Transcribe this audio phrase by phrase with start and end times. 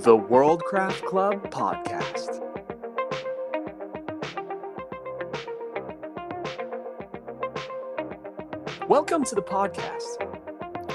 [0.00, 2.44] The Worldcraft Club Podcast.
[8.88, 10.24] Welcome to the podcast.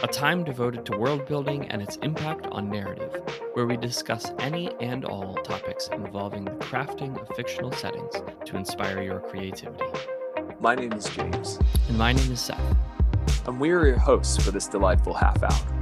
[0.04, 3.22] a time devoted to world building and its impact on narrative,
[3.54, 8.14] where we discuss any and all topics involving the crafting of fictional settings
[8.46, 9.86] to inspire your creativity.
[10.60, 12.76] My name is James, And my name is Seth.
[13.48, 15.73] and we are your hosts for this delightful half hour.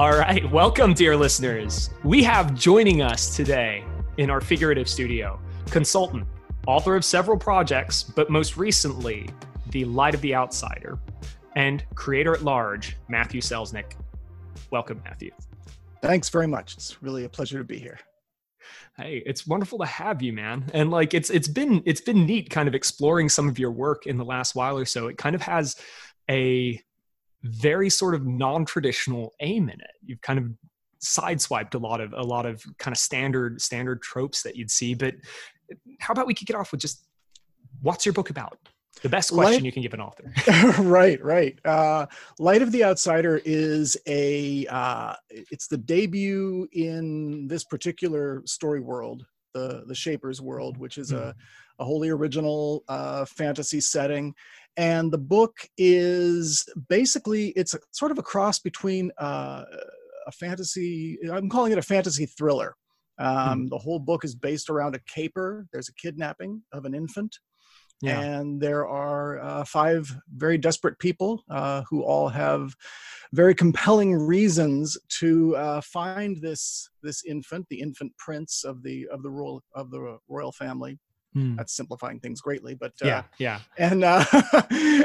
[0.00, 1.90] All right, welcome, dear listeners.
[2.04, 3.84] We have joining us today
[4.16, 6.26] in our figurative studio consultant,
[6.66, 9.28] author of several projects, but most recently,
[9.72, 10.98] The Light of the Outsider,
[11.54, 13.92] and creator at large, Matthew Selznick.
[14.70, 15.32] Welcome, Matthew.
[16.00, 16.76] Thanks very much.
[16.76, 17.98] It's really a pleasure to be here.
[18.96, 20.64] Hey, it's wonderful to have you, man.
[20.72, 24.06] And like it's it's been it's been neat kind of exploring some of your work
[24.06, 25.08] in the last while or so.
[25.08, 25.76] It kind of has
[26.30, 26.80] a
[27.42, 29.92] very sort of non-traditional aim in it.
[30.04, 30.44] You've kind of
[31.02, 34.94] sideswiped a lot of a lot of kind of standard standard tropes that you'd see.
[34.94, 35.14] But
[36.00, 37.06] how about we kick it off with just
[37.82, 38.58] what's your book about?
[39.02, 40.32] The best question Light- you can give an author.
[40.82, 41.58] right, right.
[41.64, 42.06] Uh,
[42.38, 49.24] Light of the Outsider is a uh, it's the debut in this particular story world,
[49.54, 51.34] the the Shapers world, which is a,
[51.78, 54.34] a wholly original uh, fantasy setting.
[54.76, 59.64] And the book is basically it's a, sort of a cross between uh,
[60.26, 61.18] a fantasy.
[61.30, 62.74] I'm calling it a fantasy thriller.
[63.18, 65.66] Um, The whole book is based around a caper.
[65.72, 67.38] There's a kidnapping of an infant.
[68.02, 68.18] Yeah.
[68.18, 72.74] And there are uh, five very desperate people uh, who all have
[73.34, 79.22] very compelling reasons to uh, find this this infant, the infant prince of the of
[79.22, 80.98] the royal of the royal family.
[81.32, 81.56] Hmm.
[81.56, 83.60] That's simplifying things greatly, but uh, Yeah, yeah.
[83.78, 84.24] and uh,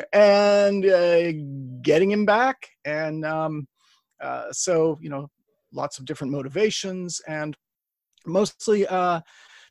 [0.14, 1.31] and uh,
[1.81, 3.68] getting him back, and um,
[4.22, 5.30] uh, so you know,
[5.72, 7.56] lots of different motivations, and
[8.25, 9.22] mostly uh,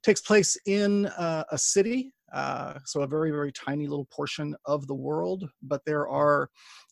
[0.04, 4.86] takes place in uh, a city, uh, so a very very tiny little portion of
[4.86, 6.48] the world, but there are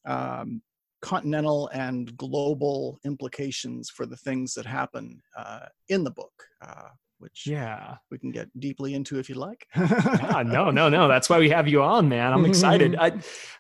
[0.07, 0.61] um,
[1.03, 6.33] continental and global implications for the things that happen uh, in the book.
[6.65, 6.89] Uh,
[7.23, 7.95] which Yeah.
[8.11, 9.67] we can get deeply into if you'd like.
[9.77, 11.07] yeah, no, no, no.
[11.07, 12.33] That's why we have you on, man.
[12.33, 12.97] I'm excited.
[13.01, 13.13] I,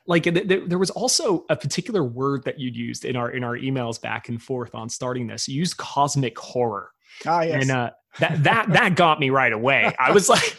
[0.06, 3.44] like, th- th- there was also a particular word that you'd used in our in
[3.44, 5.46] our emails back and forth on starting this.
[5.46, 6.90] You used cosmic horror,
[7.24, 7.62] ah, yes.
[7.62, 9.94] and uh, that that that got me right away.
[9.98, 10.58] I was like.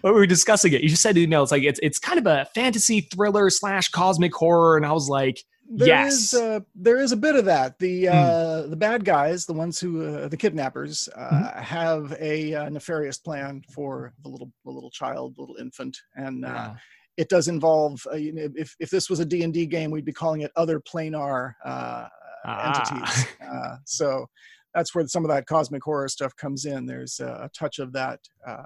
[0.00, 2.26] When we were discussing it, you just said in it's like it's it's kind of
[2.26, 6.12] a fantasy thriller slash cosmic horror, and I was like, There Yes.
[6.12, 7.78] is, uh, there is a bit of that.
[7.78, 8.12] The Hmm.
[8.12, 11.58] uh, the bad guys, the ones who uh, the kidnappers, uh, Mm-hmm.
[11.62, 16.44] have a uh, nefarious plan for the little the little child, the little infant, and
[16.44, 16.74] uh, yeah.
[17.16, 18.06] it does involve.
[18.12, 20.42] Uh, you know, if if this was a D and D game, we'd be calling
[20.42, 22.08] it other planar uh,
[22.46, 22.90] Ah.
[22.92, 23.26] entities.
[23.40, 24.26] Uh, so
[24.74, 26.84] that's where some of that cosmic horror stuff comes in.
[26.84, 28.64] There's uh, a touch of that uh,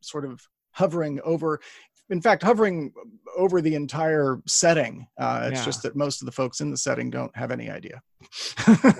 [0.00, 0.40] sort of
[0.72, 1.60] hovering over.
[2.10, 2.92] In fact, hovering
[3.36, 5.06] over the entire setting.
[5.18, 5.64] Uh, it's Yeah.
[5.64, 8.02] just that most of the folks in the setting don't have any idea.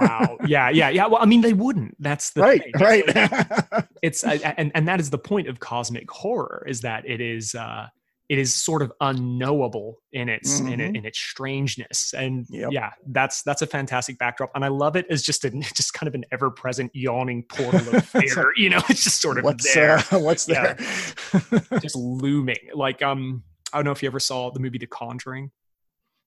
[0.00, 1.06] wow, yeah, yeah, yeah.
[1.06, 1.96] Well, I mean, they wouldn't.
[1.98, 2.72] That's the right, thing.
[2.80, 3.84] right.
[4.02, 7.54] it's uh, and and that is the point of cosmic horror is that it is
[7.54, 7.86] uh
[8.30, 12.70] it is sort of unknowable in its in, it, in its strangeness and Yep.
[12.72, 16.06] yeah that's that's a fantastic backdrop and i love it as just a just kind
[16.08, 19.98] of an ever-present yawning portal of fear you know it's just sort of what's there
[20.12, 20.74] uh, what's Yeah.
[20.74, 21.80] there?
[21.80, 23.42] just looming like um
[23.72, 25.50] i don't know if you ever saw the movie the conjuring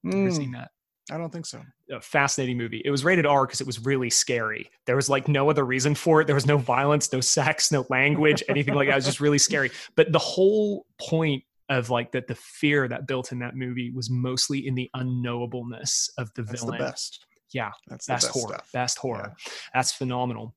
[0.04, 0.70] Have you ever Mm, seen that
[1.12, 1.62] I don't think so.
[1.92, 2.82] a fascinating movie.
[2.86, 4.70] It was rated R because it was really scary.
[4.86, 6.28] There was like no other reason for it.
[6.28, 8.94] There was no violence, no sex, no language, anything like that.
[8.94, 9.70] It was just really scary.
[9.98, 14.10] But the whole point of like that the fear that built in that movie was
[14.10, 16.78] mostly in the unknowableness of the That's villain.
[16.78, 17.26] the best.
[17.54, 18.54] Yeah, That's the best, best horror.
[18.56, 18.72] stuff.
[18.74, 19.34] Best horror.
[19.74, 20.56] That's phenomenal.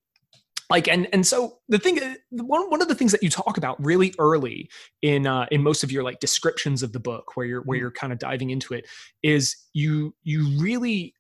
[0.68, 2.00] Like and and so the thing
[2.32, 4.68] one one of the things that you talk about really early
[5.02, 7.80] in uh, in most of your like descriptions of the book where you're where Mhm.
[7.82, 8.84] you're kind of diving into it
[9.22, 11.14] is you you really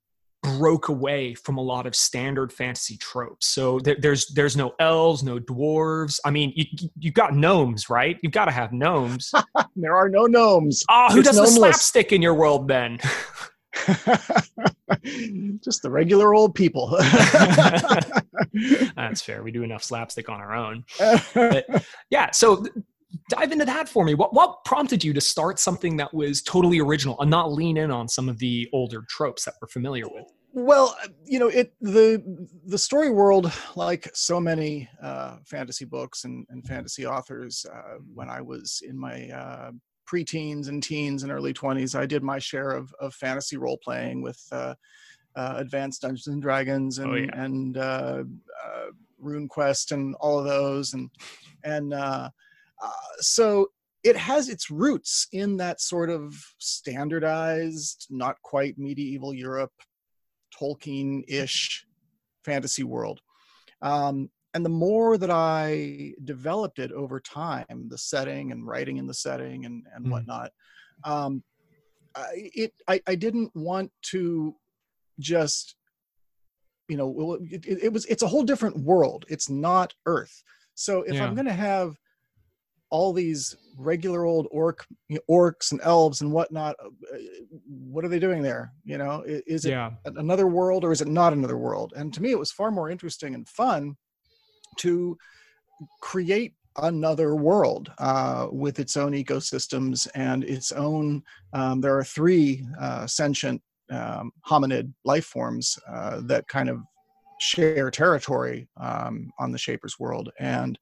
[0.58, 3.48] broke away from a lot of standard fantasy tropes.
[3.48, 6.18] So there, there's there's no elves, no dwarves.
[6.24, 6.64] I mean, you
[6.98, 8.16] you got gnomes, right?
[8.22, 9.30] You've got to have gnomes.
[9.78, 10.82] There are no gnomes.
[10.88, 12.98] Ah, who It's does the slapstick in your world then?
[15.62, 16.88] Just the regular old people.
[18.96, 19.42] That's fair.
[19.42, 20.84] We do enough slapstick on our own.
[22.10, 22.64] yeah so
[23.28, 26.80] dive into that for me what what prompted you to start something that was totally
[26.80, 30.26] original and not lean in on some of the older tropes that we're familiar with
[30.56, 32.22] well, you know, it the
[32.64, 38.30] the story world, like so many uh, fantasy books and, and fantasy authors, uh, when
[38.30, 39.72] I was in my uh,
[40.10, 44.22] preteens and teens and early 20s, I did my share of, of fantasy role playing
[44.22, 44.74] with uh,
[45.34, 47.44] uh, Advanced Dungeons and Dragons and Oh, yeah.
[47.44, 48.24] and uh,
[48.64, 48.86] uh,
[49.22, 51.10] RuneQuest and all of those and
[51.64, 52.30] and uh,
[52.82, 53.68] uh, so
[54.04, 59.72] it has its roots in that sort of standardized, not quite medieval Europe,
[60.58, 61.86] Tolkien-ish
[62.44, 63.20] fantasy world.
[63.82, 69.06] Um, and the more that I developed it over time, the setting and writing in
[69.06, 70.10] the setting and, and Mm.
[70.10, 70.52] whatnot,
[71.04, 71.42] um,
[72.14, 74.56] I, it I, I didn't want to
[75.20, 75.76] just
[76.88, 79.26] you know it, it, it was it's a whole different world.
[79.28, 80.42] It's not Earth.
[80.74, 81.24] So if Yeah.
[81.24, 81.96] I'm going to have
[82.96, 86.88] all these regular old orc you know, orcs and elves and whatnot, uh,
[87.68, 88.72] what are they doing there?
[88.84, 89.90] You know, is it yeah.
[90.04, 91.92] another world or is it not another world?
[91.94, 93.96] And to me, it was far more interesting and fun
[94.78, 95.18] to
[96.00, 101.22] create another world uh, with its own ecosystems and its own.
[101.52, 103.60] Um, there are three uh, sentient
[103.90, 106.80] um, hominid life forms uh, that kind of
[107.40, 110.78] share territory um, on the Shaper's world, and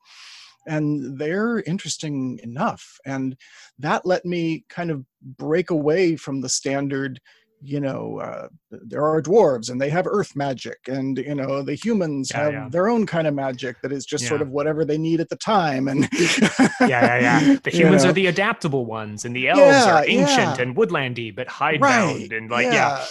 [0.67, 2.99] and they're interesting enough.
[3.07, 3.37] And
[3.79, 7.21] that let me kind of break away from the standard
[7.67, 11.75] you know uh, there are dwarves and they have earth magic and you know the
[11.75, 12.69] humans Yeah, have yeah.
[12.71, 15.37] their own kind of magic that is just sort of whatever they need at the
[15.37, 17.57] time and yeah, yeah, yeah.
[17.63, 18.11] The you humans know.
[18.11, 20.61] are the adaptable ones, and the elves Yeah, are ancient yeah.
[20.63, 23.03] and woodlandy, but hidebound, right and like, yeah,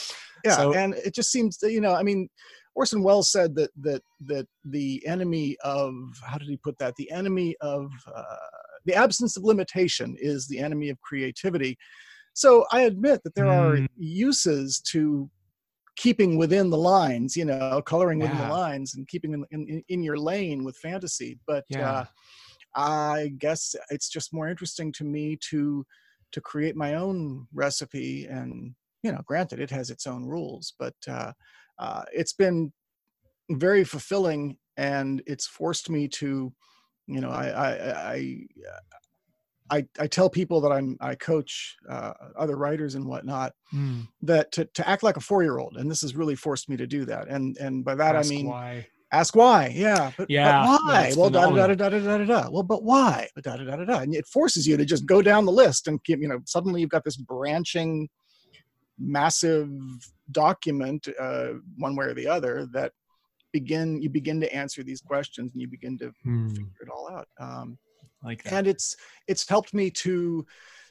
[0.46, 2.30] yeah So- and it just seems that you know i mean
[2.76, 5.94] orson welles said that that that the enemy of
[6.26, 8.24] how did he put that the enemy of uh,
[8.86, 11.78] the absence of limitation is the enemy of creativity
[12.34, 13.88] so i admit that there are Mm.
[13.98, 15.30] uses to
[15.96, 20.04] keeping within the lines you know coloring within the lines and keeping in, in, in
[20.04, 21.92] your lane with fantasy but Yeah.
[22.00, 22.06] uh,
[22.76, 25.86] i guess it's just more interesting to me to
[26.32, 28.74] to create my own recipe and
[29.04, 31.32] you know granted it has its own rules but uh,
[31.80, 32.72] uh, it's been
[33.50, 36.54] very fulfilling and it's forced me to
[37.08, 38.38] you know i i i
[39.72, 44.52] I, I tell people that I'm I coach uh, other writers and whatnot Mm, that
[44.52, 46.86] to, to act like a four year old and this has really forced me to
[46.86, 47.28] do that.
[47.28, 48.88] And and by that ask I mean why.
[49.12, 52.26] ask why yeah but, Yeah, but why well da da da da da da da
[52.26, 52.50] da.
[52.52, 53.30] Well but why?
[53.34, 54.00] But da da da da da.
[54.00, 56.92] And it forces you to just go down the list and you know suddenly you've
[56.92, 58.10] got this branching
[59.00, 59.72] massive
[60.34, 62.92] document uh, one way or the other that
[63.52, 67.10] begin you begin to answer these questions and you begin to Mm, figure it all
[67.12, 67.78] out um,
[68.24, 68.54] like that.
[68.54, 68.96] and it's
[69.28, 70.46] it's helped me to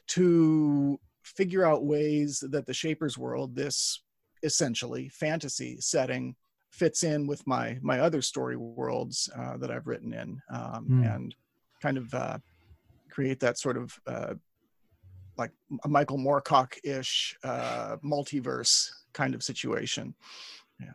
[0.07, 4.03] to figure out ways that the shapers world this
[4.43, 6.35] essentially fantasy setting
[6.71, 11.03] fits in with my my other story worlds uh, that i've written in um, Hmm.
[11.03, 11.35] and
[11.81, 12.37] kind of uh,
[13.09, 14.33] create that sort of uh,
[15.37, 15.51] like
[15.83, 20.13] a michael moorcock-ish uh, multiverse kind of situation
[20.79, 20.91] yeah.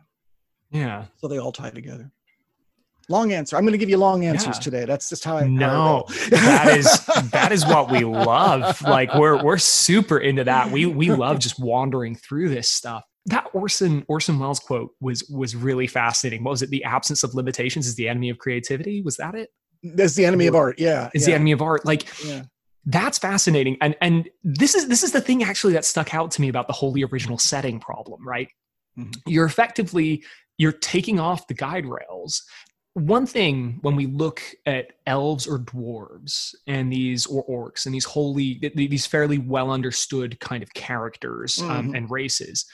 [0.71, 1.05] Yeah.
[1.17, 2.11] So they all tie together
[3.09, 4.61] long answer i'm going to give you long answers Yeah.
[4.61, 8.81] today that's just how i how I No, that is that is what we love.
[8.83, 10.69] Like we're we're super into that.
[10.71, 13.03] We we love just wandering through this stuff.
[13.25, 16.43] That Orson Orson Welles quote was was really fascinating.
[16.43, 16.69] What was it?
[16.69, 19.01] The absence of limitations is the enemy of creativity.
[19.01, 19.49] Was that it?
[19.81, 21.31] that's the enemy of art yeah it's yeah.
[21.31, 21.85] the enemy of art?
[21.85, 22.43] Like yeah
[22.85, 23.77] that's fascinating.
[23.81, 26.67] And and this is this is the thing actually that stuck out to me about
[26.67, 28.49] the wholly original setting problem, right?
[28.97, 29.15] Mhm.
[29.25, 30.23] You're effectively
[30.57, 32.43] you're taking off the guide rails.
[32.93, 38.05] One thing when we look at elves or dwarves and these or orcs and these
[38.05, 41.97] holy these fairly well understood kind of characters um, Mhm.
[41.97, 42.65] and races,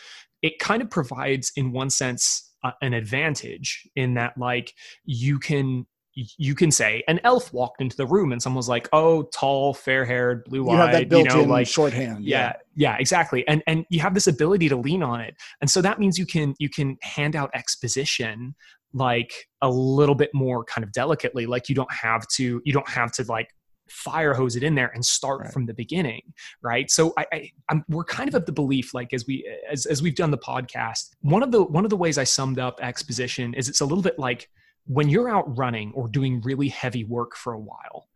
[0.42, 5.86] it kind of provides in one sense uh, an advantage in that like you can
[6.16, 9.74] you can say an elf walked into the room and someone was like, "Oh, tall,
[9.74, 13.48] fair-haired, you have that blue-eyed," you, built-in know, like shorthand yeah, yeah, exactly.
[13.48, 16.26] And and you have this ability to lean on it, and so that means you
[16.26, 18.56] can you can hand out exposition
[18.94, 21.46] like a little bit more kind of delicately.
[21.46, 23.50] Like you don't have to you don't have to like
[23.90, 25.54] fire hose it in there and start Right.
[25.54, 29.14] from the beginning right so I, I I'm, we're kind of of the belief like
[29.14, 32.18] as we as, as we've done the podcast one of the one of the ways
[32.18, 34.50] i summed up exposition is it's a little bit like
[34.88, 38.08] when you're out running or doing really heavy work for a while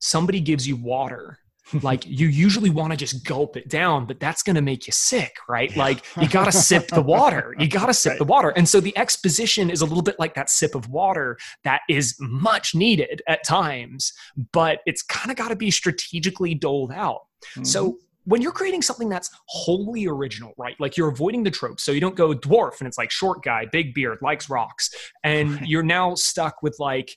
[0.00, 1.38] somebody gives you water.
[1.82, 4.92] Like you usually want to just gulp it down but that's going to make you
[4.94, 5.76] sick right?
[5.76, 7.54] Like you got to sip the water.
[7.58, 8.18] You got to sip Right.
[8.18, 8.48] the water.
[8.56, 12.16] And so the exposition is a little bit like that sip of water that is
[12.20, 14.14] much needed at times
[14.52, 17.20] but it's kind of got to be strategically doled out.
[17.58, 17.66] Mhm.
[17.66, 20.76] so when you're creating something that's wholly original, right?
[20.78, 21.82] Like you're avoiding the tropes.
[21.82, 24.90] So you don't go dwarf and it's like short guy, big beard, likes rocks.
[25.24, 27.16] And you're now stuck with like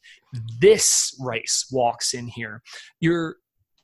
[0.60, 2.63] this race walks in here.
[3.01, 3.36] You're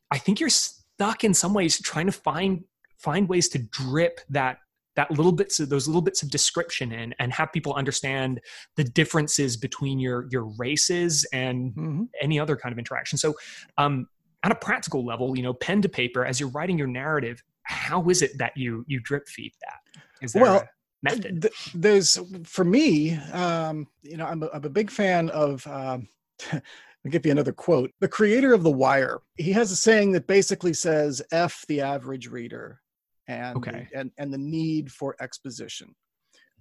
[0.10, 2.63] I think you're stuck in some ways trying to find
[2.98, 4.60] find ways to drip that
[4.96, 8.39] that little bits of those little bits of description in and have people understand
[8.77, 12.03] the differences between your your races and Mm-hmm.
[12.22, 13.36] any other kind of interaction so
[13.77, 14.07] um
[14.44, 18.08] at a practical level you know pen to paper as you're writing your narrative how
[18.10, 19.79] is it that you you drip feed that
[20.22, 20.70] is there Well, a
[21.03, 25.65] method Th- there's for me um you know i'm a, I'm a big fan of
[25.67, 26.08] um
[27.06, 27.91] I'll give you another quote.
[28.01, 32.27] The creator of The Wire, he has a saying that basically says F the average
[32.27, 32.82] reader
[33.27, 33.88] and Okay.
[33.94, 35.96] and, and the need for exposition.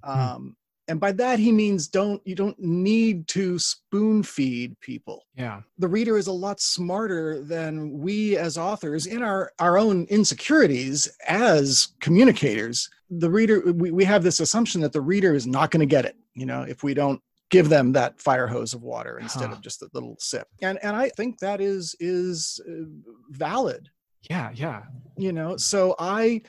[0.04, 0.10] Hmm.
[0.20, 0.56] Um,
[0.88, 5.24] and by that he means don't you don't need to spoon feed people.
[5.36, 5.62] Yeah.
[5.78, 11.08] The reader is a lot smarter than we as authors in our our own insecurities
[11.26, 12.88] as communicators.
[13.10, 16.04] The reader we, we have this assumption that the reader is not going to get
[16.04, 19.54] it you know if we don't give them that fire hose of water instead Huh.
[19.54, 20.48] of just a little sip.
[20.62, 22.84] And and i think that is is uh,
[23.30, 23.88] valid.
[24.28, 24.82] Yeah yeah.
[25.16, 26.42] You know so i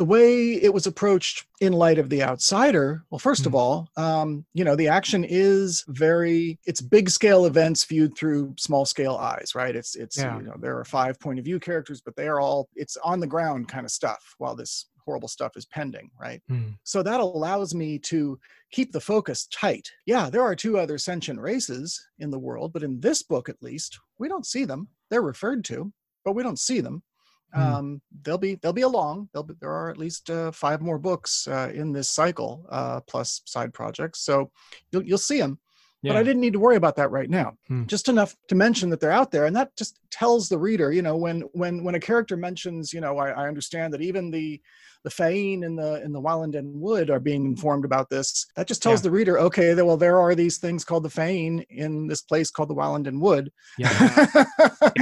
[0.00, 3.58] the way it was approached in light of the outsider well first of Mhm.
[3.58, 8.86] all um, you know the action is very it's big scale events viewed through small
[8.86, 10.38] scale eyes right it's it's Yeah.
[10.38, 13.20] you know there are five point of view characters but they are all it's on
[13.20, 16.70] the ground kind of stuff while this horrible stuff is pending right Hmm.
[16.82, 18.40] so that allows me to
[18.70, 22.82] keep the focus tight yeah there are two other sentient races in the world but
[22.82, 25.92] in this book at least we don't see them they're referred to
[26.24, 27.09] but we don't see them Hmm.
[27.54, 29.28] Um, they'll be they'll be along.
[29.32, 33.00] They'll be, there are at least uh, five more books uh, in this cycle uh,
[33.00, 34.20] plus side projects.
[34.20, 34.50] So
[34.92, 35.58] you'll, you'll see them
[36.02, 37.84] but i didn't need to worry about that right now Hmm.
[37.86, 41.02] just enough to mention that they're out there and that just tells the reader you
[41.02, 44.60] know when when when a character mentions you know i, I understand that even the
[45.02, 48.44] the Fain in the in the Wallenden Wood are being informed about this.
[48.54, 49.04] That just tells Yeah.
[49.04, 52.68] the reader, okay, well, there are these things called the Fain in this place called
[52.68, 53.88] the Wallenden Wood, yeah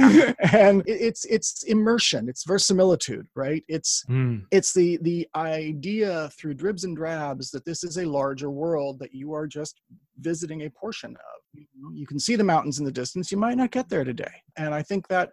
[0.53, 3.63] and it- it's it's immersion, it's verisimilitude, right?
[3.67, 4.37] It's Hmm.
[4.51, 9.13] it's the the idea through dribs and drabs that this is a larger world that
[9.13, 9.81] you are just
[10.19, 11.61] visiting a portion of
[11.93, 14.31] you, can see the mountains in the distance you might not get there today.
[14.57, 15.31] And i think that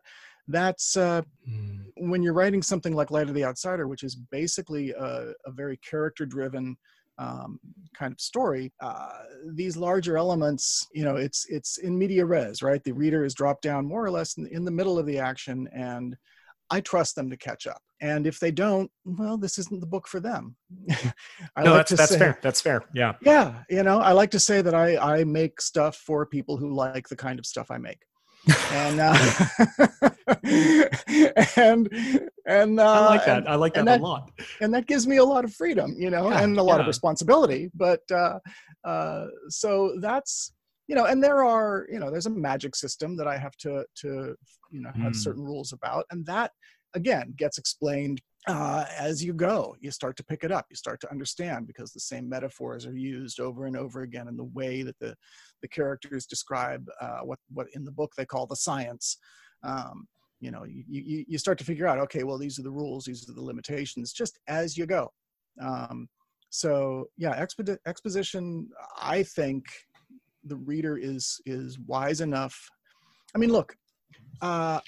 [0.48, 2.10] that's uh, Hmm.
[2.10, 5.76] when you're writing something like light of the outsider which is basically a, a very
[5.78, 6.76] character driven
[7.18, 7.58] um,
[7.96, 9.22] kind of story uh,
[9.54, 12.82] these larger elements you know it's it's in media res right?
[12.84, 15.68] The reader is dropped down more or less in, in the middle of the action
[15.72, 16.16] and
[16.70, 20.06] i trust them to catch up and if they don't well this isn't the book
[20.06, 20.56] for them.
[21.56, 23.14] I no like that's to that's say- fair that's fair yeah.
[23.20, 26.72] Yeah you know i like to say that i i make stuff for people who
[26.74, 27.98] like the kind of stuff i make.
[28.70, 29.16] And uh,
[31.56, 31.88] and
[32.46, 34.30] and uh, i like that and, i like that, and a lot.
[34.60, 36.86] and that gives me a lot of freedom you know Yeah, and a lot of
[36.86, 38.38] responsibility but uh
[38.84, 40.52] uh so that's
[40.88, 43.84] you know and there are you know there's a magic system that i have to
[44.02, 44.36] to
[44.70, 45.16] you know have Mm.
[45.16, 46.50] certain rules about and that
[46.96, 49.76] again gets explained uh, as you go.
[49.80, 50.66] You start to pick it up.
[50.70, 54.36] You start to understand because the same metaphors are used over and over again in
[54.36, 55.14] the way that the
[55.62, 59.18] the characters describe uh, what what in the book they call the science.
[59.62, 60.08] Um,
[60.40, 63.04] you know you, you you start to figure out okay well these are the rules
[63.04, 65.10] these are the limitations just as you go.
[65.60, 66.08] Um,
[66.50, 68.68] so yeah expo- exposition
[69.02, 69.64] i think
[70.44, 72.56] the reader is is wise enough.
[73.34, 73.74] I mean look
[74.40, 74.80] uh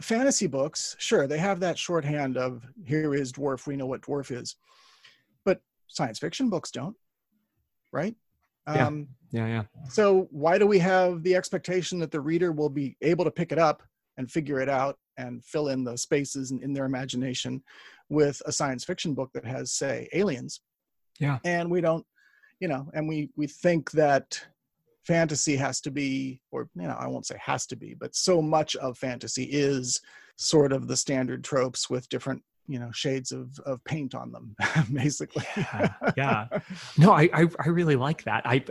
[0.00, 4.30] fantasy books sure they have that shorthand of here is dwarf we know what dwarf
[4.36, 4.56] is
[5.44, 6.96] but science fiction books don't
[7.92, 8.14] right
[8.66, 8.86] Yeah.
[8.86, 12.96] um yeah yeah so why do we have the expectation that the reader will be
[13.02, 13.82] able to pick it up
[14.16, 17.62] and figure it out and fill in the spaces in, in their imagination
[18.08, 20.60] with a science fiction book that has say aliens
[21.18, 21.38] Yeah.
[21.44, 22.06] and we don't
[22.60, 24.40] you know and we we think that
[25.08, 28.42] fantasy has to be or you know i won't say has to be but so
[28.42, 30.00] much of fantasy is
[30.36, 34.54] sort of the standard tropes with different you know shades of of paint on them
[34.92, 36.46] basically yeah, yeah.
[36.98, 38.42] No, I, I I really like that.
[38.44, 38.68] I've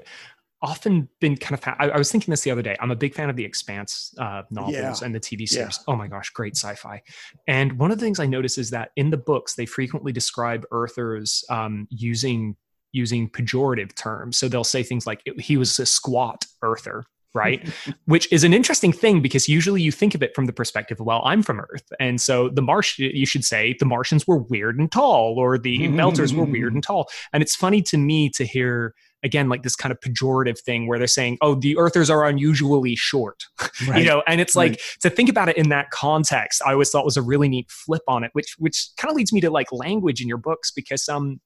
[0.61, 1.61] often been kind of.
[1.63, 2.75] Fa- I, I was thinking this the other day.
[2.79, 5.05] I'm a big fan of the Expanse uh, novels Yeah.
[5.05, 5.45] and the TV Yeah.
[5.69, 5.79] series.
[5.87, 7.01] Oh my gosh, great sci-fi!
[7.47, 10.63] And one of the things I notice is that in the books they frequently describe
[10.71, 12.55] Earthers um, using
[12.97, 14.37] using pejorative terms.
[14.37, 17.05] So they'll say things like he was a squat Earther.
[17.33, 17.69] Right,
[18.05, 21.05] which is an interesting thing because usually you think of it from the perspective, of,
[21.05, 24.79] well, I'm from Earth, and so the Marsh, you should say the Martians were weird
[24.79, 28.43] and tall, or the Belters were weird and tall, and it's funny to me to
[28.43, 32.25] hear again like this kind of pejorative thing where they're saying oh the earthers are
[32.25, 33.43] unusually short
[33.95, 34.23] you know?
[34.27, 37.21] And it's like to think about it in that context i always thought was a
[37.21, 40.27] really neat flip on it which which kind of leads me to like language in
[40.27, 41.39] your books because um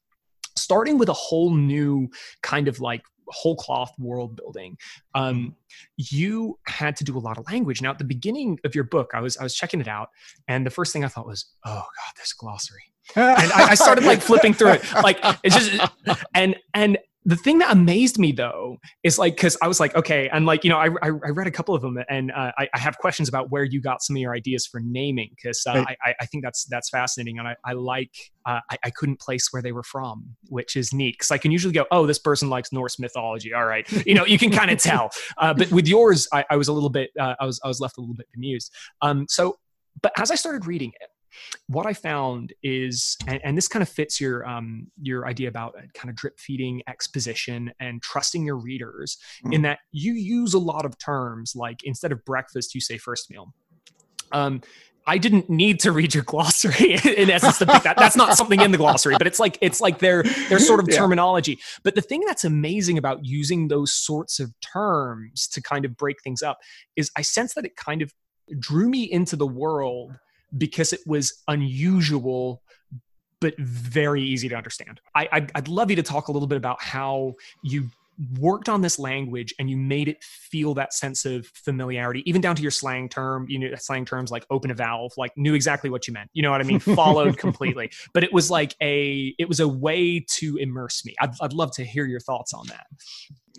[0.58, 2.10] starting with a whole new
[2.42, 4.78] kind of like whole cloth world building.
[5.16, 5.56] Um,
[5.98, 7.82] you had to do a lot of language.
[7.82, 10.10] Now, at the beginning of your book, I was I was checking it out,
[10.48, 12.84] and the first thing I thought was, "Oh God, a glossary."
[13.16, 15.92] and I, I started like flipping through it, like it's just
[16.36, 20.28] and and the thing that amazed me though is like because i was like okay
[20.30, 22.68] and like you know i, I, I read a couple of them and uh, I,
[22.74, 25.84] I, have questions about where you got some of your ideas for naming because uh,
[25.88, 25.98] right.
[26.04, 28.12] I, I, think that's that's fascinating and i, I like
[28.46, 31.74] uh, I, couldn't place where they were from which is neat because i can usually
[31.74, 34.80] go oh this person likes norse mythology all right you know you can kind of
[34.80, 37.80] tell uh, but with yours I, was a little bit uh, i was i was
[37.80, 39.58] left a little bit bemused um, so
[40.02, 41.11] but as i started reading it
[41.68, 45.76] what I found is, and, and this kind of fits your um, your idea about
[45.78, 49.54] uh, kind of drip feeding exposition and trusting your readers, mm.
[49.54, 53.30] in that you use a lot of terms like instead of breakfast, you say first
[53.30, 53.54] meal.
[54.32, 54.62] Um,
[55.08, 57.98] I didn't need to read your glossary in essence to pick that.
[57.98, 60.88] That's not something in the glossary, but it's like it's like their their sort of
[60.90, 60.98] yeah.
[60.98, 61.60] terminology.
[61.84, 66.22] But the thing that's amazing about using those sorts of terms to kind of break
[66.22, 66.60] things up
[66.96, 68.14] is I sense that it kind of
[68.60, 70.14] drew me into the world
[70.58, 72.62] because it was unusual
[73.40, 75.02] but very easy to understand.
[75.16, 77.90] I, I'd, I'd love you to talk a little bit about how you
[78.40, 82.56] worked on this language and you made it feel that sense of familiarity, even down
[82.56, 85.90] to your slang term, you know, slang terms like open a valve, like knew exactly
[85.90, 86.30] what you meant.
[86.34, 86.80] You know what I mean?
[86.80, 87.92] Followed completely.
[88.14, 91.16] But it was like a, it was a way to immerse me.
[91.20, 92.86] I'd, I'd love to hear your thoughts on that.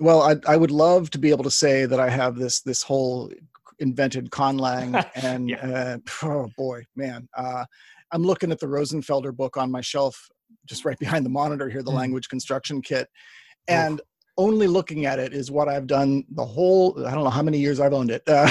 [0.01, 2.83] Well, I, I would love to be able to say that I have this, this
[2.83, 3.33] whole
[3.79, 5.99] invented conlang and yeah.
[6.23, 7.65] uh, oh boy man uh,
[8.13, 10.29] i'm looking at the rosenfelder book on my shelf
[10.67, 11.97] just right behind the monitor here the mm.
[11.97, 13.09] language construction kit
[13.69, 14.07] and Oof.
[14.39, 17.59] only looking at it is what i've done the whole i don't know how many
[17.59, 18.49] years i've owned it uh,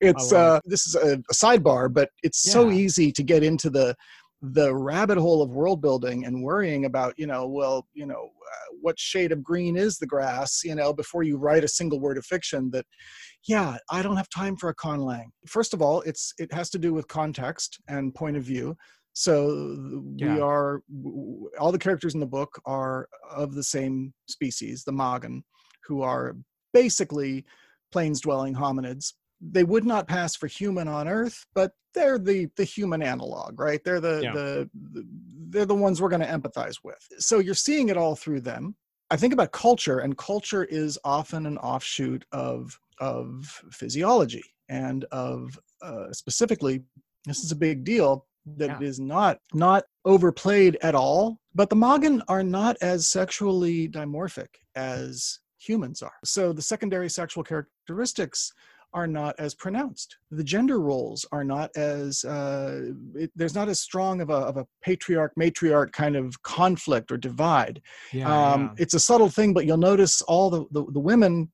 [0.00, 2.52] it's uh, this is a, a, sidebar but it's yeah.
[2.52, 3.94] so easy to get into the
[4.42, 8.74] the rabbit hole of world building and worrying about you know well you know uh,
[8.80, 12.16] what shade of green is the grass you know before you write a single word
[12.16, 12.86] of fiction that
[13.46, 16.78] yeah i don't have time for a conlang first of all it's it has to
[16.78, 18.76] do with context and point of view.
[19.12, 19.76] So
[20.16, 20.34] yeah.
[20.34, 20.82] we are
[21.58, 25.42] all the characters in the book are of the same species the Magan
[25.86, 26.36] who are
[26.72, 27.44] basically
[27.92, 29.14] plains dwelling hominids.
[29.40, 33.82] They would not pass for human on earth but they're the the human analog right
[33.84, 34.32] they're the yeah.
[34.32, 35.06] the, the
[35.48, 38.74] they're the ones we're going to empathize with so you're seeing it all through them
[39.10, 45.58] i think about culture and culture is often an offshoot of of physiology and of
[45.82, 46.82] uh, specifically
[47.26, 48.76] this is a big deal that yeah.
[48.76, 54.48] it is not not overplayed at all but the Magan are not as sexually dimorphic
[54.76, 58.52] as humans are so the secondary sexual characteristics
[58.92, 60.16] are not as pronounced.
[60.30, 64.56] The gender roles are not as uh, it, there's not as strong of a, of
[64.56, 67.80] a patriarch matriarch kind of conflict or divide.
[68.12, 68.82] Yeah, um, yeah.
[68.82, 71.50] It's a subtle thing, but you'll notice all the the, the women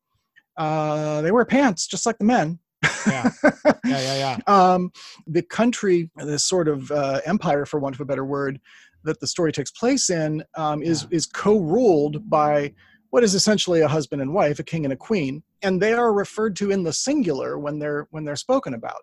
[0.56, 2.58] uh, they wear pants just like the men.
[3.06, 3.30] yeah,
[3.64, 4.38] yeah, yeah.
[4.38, 4.38] yeah.
[4.46, 4.90] um,
[5.26, 8.60] the country, this sort of uh, empire, for want of a better word,
[9.04, 11.16] that the story takes place in, um, is yeah.
[11.16, 12.72] is co-ruled by
[13.16, 16.12] what is essentially a husband and wife, a king and a queen, and they are
[16.12, 19.00] referred to in the singular when they're when they're spoken about.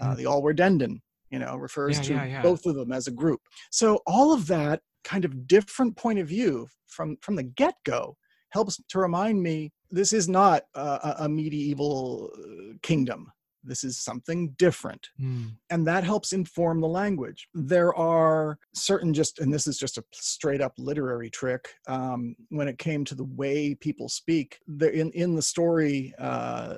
[0.00, 0.16] Uh, hmm.
[0.16, 2.42] the Allwardenden, you know, refers yeah, to yeah, yeah.
[2.42, 3.40] both of them as a group.
[3.70, 8.16] So all of that kind of different point of view from from the get go
[8.48, 13.30] helps to remind me this is not a, a medieval uh, kingdom
[13.64, 15.50] this is something different mm.
[15.70, 20.04] and that helps inform the language there are certain just and this is just a
[20.12, 25.10] straight up literary trick um, when it came to the way people speak there in,
[25.12, 26.76] in the story uh,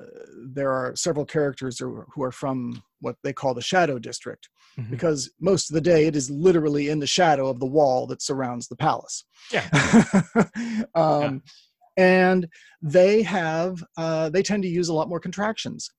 [0.53, 4.49] there are several characters who are, who are from what they call the shadow district
[4.79, 4.90] mm-hmm.
[4.90, 8.22] because most of the day it is literally in the shadow of the wall that
[8.22, 9.68] surrounds the palace yeah,
[10.94, 11.42] um,
[11.96, 11.99] yeah.
[11.99, 12.49] and
[12.83, 15.90] they have uh, they tend to use a lot more contractions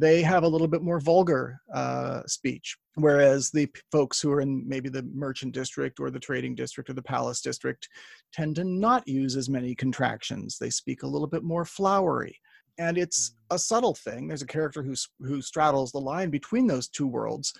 [0.00, 4.66] they have a little bit more vulgar uh, speech, whereas the folks who are in
[4.66, 7.88] maybe the merchant district or the trading district or the palace district
[8.32, 10.58] tend to not use as many contractions.
[10.58, 12.38] They speak a little bit more flowery.
[12.78, 13.56] And it's mm.
[13.56, 14.28] a subtle thing.
[14.28, 17.54] There's a character who, who straddles the line between those two worlds.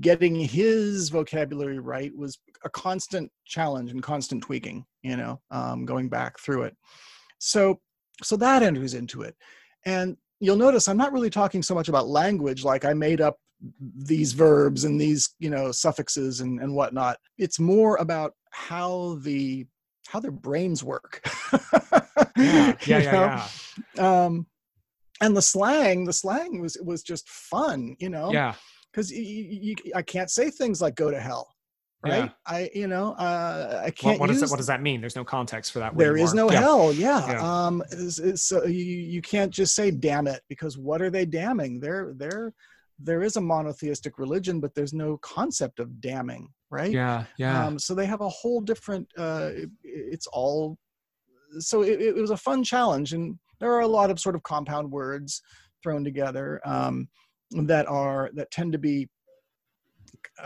[0.00, 6.08] Getting his vocabulary right was a constant challenge and constant tweaking, you know, um, going
[6.08, 6.76] back through it.
[7.38, 7.80] So,
[8.22, 9.34] so that enters into it.
[9.84, 13.36] And you'll notice I'm not really talking so much about language, like I made up
[13.96, 17.18] these verbs and these, you know, suffixes and, and whatnot.
[17.38, 19.66] It's more about how the
[20.06, 21.20] how their brains work.
[21.52, 21.58] yeah,
[22.36, 23.48] yeah, yeah,
[23.96, 24.24] yeah.
[24.24, 24.46] Um,
[25.20, 28.32] and the slang, the slang was was just fun, you know.
[28.32, 28.54] Yeah.
[28.90, 29.12] Because
[29.94, 31.54] I can't say things like "go to hell."
[32.02, 32.24] Right?
[32.24, 32.28] Yeah.
[32.46, 34.40] I, you know, uh, I What, can't what, use.
[34.40, 35.00] does that, what does that mean?
[35.00, 35.94] There's no context for that.
[35.94, 36.60] word there is no Yeah.
[36.60, 36.92] hell.
[36.92, 37.32] Yeah.
[37.32, 37.66] Yeah.
[37.66, 37.82] Um,
[38.36, 41.80] so you, you can't just say damn it because what are they damning?
[41.80, 42.52] There, there,
[43.00, 46.90] there is a monotheistic religion, but there's no concept of damning, right?
[46.90, 47.64] Yeah, yeah.
[47.66, 49.08] Um, so they have a whole different.
[49.16, 50.78] Uh, it- it's all.
[51.60, 54.42] So it, it was a fun challenge, and there are a lot of sort of
[54.42, 55.42] compound words
[55.82, 57.08] thrown together um,
[57.52, 59.08] that are that tend to be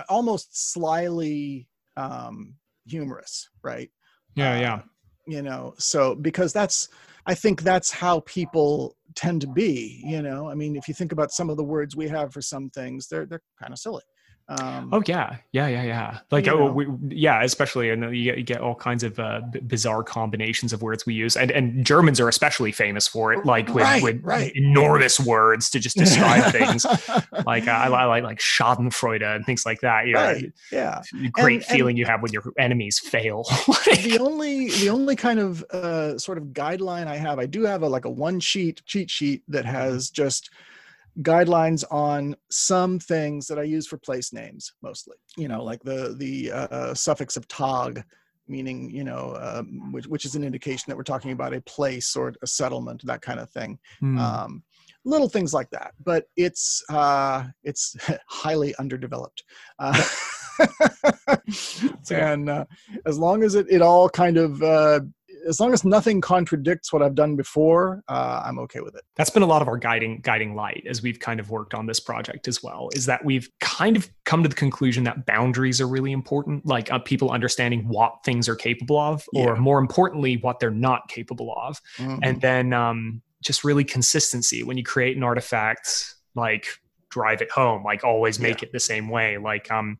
[0.08, 2.54] almost slyly um,
[2.86, 3.90] humorous, right?
[4.34, 4.82] yeah, uh, yeah.
[5.26, 6.88] you know so because that's
[7.26, 11.12] i think that's how people tend to be you know i mean if you think
[11.12, 14.02] about some of the words we have for some things they're they're kind of silly
[14.48, 16.18] um Oh yeah, yeah, yeah, yeah.
[16.30, 16.72] Like oh, know.
[16.72, 20.72] we, yeah, especially and you get, you get all kinds of uh, b- bizarre combinations
[20.72, 24.02] of words we use, and and Germans are especially famous for it, like with, Right,
[24.02, 24.52] with right.
[24.54, 26.84] enormous words to just describe things.
[27.46, 30.06] Like uh, I, I like like Schadenfreude and things like that.
[30.06, 31.00] You know, Right, yeah
[31.32, 33.44] great And- feeling you have when your enemies fail.
[33.86, 37.82] the only the only kind of uh, sort of guideline I have, I do have
[37.82, 40.50] a like a one sheet cheat sheet that has just
[41.20, 45.16] guidelines on some things that I use for place names mostly.
[45.36, 48.02] You know, like the the uh, suffix of tog,
[48.48, 52.16] meaning you know, um, which which is an indication that we're talking about a place
[52.16, 53.78] or a settlement, that kind of thing.
[54.00, 54.18] Hmm.
[54.18, 54.62] Um,
[55.04, 57.96] little things like that, but it's uh, it's
[58.28, 59.42] highly underdeveloped.
[59.78, 60.02] Uh,
[62.10, 62.64] and uh,
[63.06, 65.00] as long as it, it all kind of uh,
[65.48, 69.02] as long as nothing contradicts what I've done before, uh, I'm okay with it.
[69.16, 71.86] that's been a lot of our guiding guiding light as we've kind of worked on
[71.86, 75.80] this project as well is that we've kind of come to the conclusion that boundaries
[75.80, 79.60] are really important like uh, people understanding what things are capable of or Yeah.
[79.60, 82.18] more importantly what they're not capable of Mhm.
[82.22, 86.66] and then um, just really consistency when you create an artifact like
[87.12, 89.98] drive it home like always make it the same way like um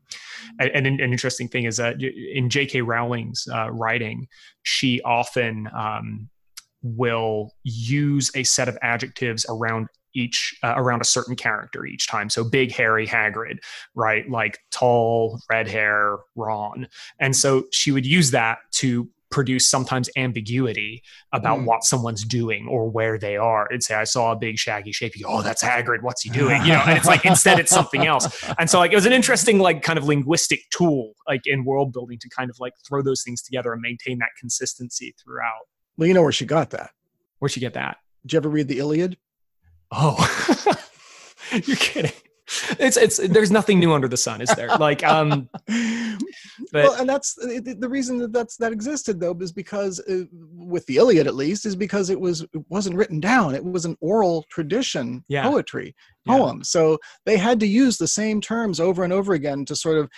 [0.59, 4.27] and, and an, an interesting thing is that in jk rowling's uh, writing
[4.63, 6.27] she often um,
[6.81, 12.29] will use a set of adjectives around each uh, around a certain character each time.
[12.29, 13.57] So big hairy hagrid
[13.95, 14.29] right?
[14.29, 16.87] Like tall red hair ron.
[17.19, 21.01] And so she would use that to produce sometimes ambiguity
[21.33, 21.65] about Mm.
[21.65, 25.13] what someone's doing or where they are and say i saw a big shaggy shape.
[25.17, 26.01] You go oh that's hagrid.
[26.03, 26.61] What's he doing?
[26.61, 28.25] You know and it's like instead it's something else.
[28.59, 31.91] And so like it was an interesting like kind of linguistic tool like in world
[31.91, 35.63] building to kind of like throw those things together and maintain that consistency throughout.
[35.97, 36.91] Well, you know where she got that.
[37.39, 37.97] where'd she get that?
[38.23, 39.17] Did you ever read the Iliad?
[39.91, 40.17] oh.
[41.51, 42.11] You're kidding
[42.79, 45.49] it's it's there's nothing new under the sun is there like um
[46.71, 50.23] but well, and that's the reason that that's that existed though is because uh,
[50.55, 53.55] with the Iliad at least is because it was it wasn't written down.
[53.55, 55.43] It was an oral tradition Yeah.
[55.43, 56.37] poetry Yeah.
[56.37, 56.63] poem.
[56.63, 60.09] So they had to use the same terms over and over again to sort of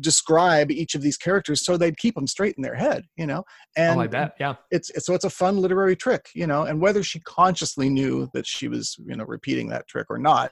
[0.00, 3.44] describe each of these characters so they'd keep them straight in their head you know
[3.76, 6.62] and oh i bet yeah it's it's- so it's a fun literary trick you know
[6.64, 10.50] and whether she consciously knew that she was you know repeating that trick or not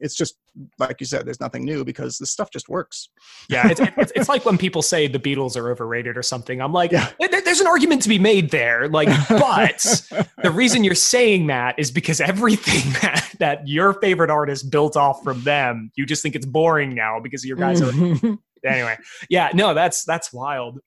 [0.00, 0.36] it's just
[0.78, 3.08] like you said there's nothing new because this stuff just works.
[3.48, 6.72] Yeah it's, it's, it's like when people say the beatles are overrated or something i'm
[6.72, 7.10] like Yeah.
[7.18, 9.80] "There- there's an argument to be made there like but
[10.42, 15.22] the reason you're saying that is because everything that, that your favorite artist built off
[15.22, 18.34] from them you just think it's boring now because your guys are mm-hmm.
[18.64, 18.96] anyway
[19.28, 20.78] yeah no that's that's wild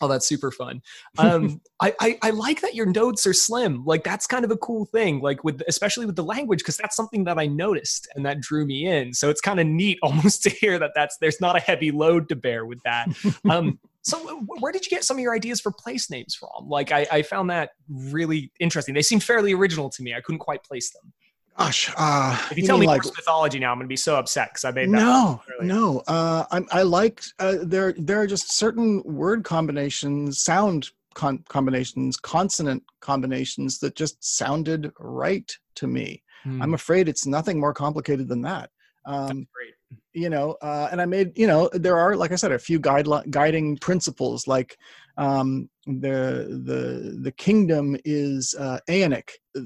[0.00, 0.82] oh that's super fun.
[1.18, 3.84] Um I, I i like that your notes are slim.
[3.84, 6.96] Like that's kind of a cool thing like with especially with the language because that's
[6.96, 9.12] something that i noticed and that drew me in.
[9.14, 12.28] So it's kind of neat almost to hear that that's there's not a heavy load
[12.28, 13.08] to bear with that.
[13.48, 16.68] Um so wh- where did you get some of your ideas for place names from?
[16.68, 18.94] Like i i found that really interesting.
[18.94, 20.14] They seemed fairly original to me.
[20.14, 21.12] I couldn't quite place them
[21.60, 24.64] gosh uh if you, tell me like mythology now i'm gonna be so upset because
[24.64, 29.02] i made that no no uh i i like uh, there there are just certain
[29.04, 36.22] word combinations sound con- combinations consonant combinations that just sounded right to me.
[36.44, 38.70] Hmm, i'm afraid it's nothing more complicated than that.
[39.06, 39.74] Um great.
[40.12, 42.78] you know uh, and i made you know there are like i said a few
[42.80, 44.76] guideline guiding principles like
[45.16, 48.78] um the the the kingdom is uh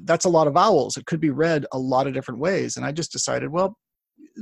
[0.04, 0.96] that's a lot of vowels.
[0.96, 2.76] It could be read a lot of different ways.
[2.76, 3.76] And i just decided well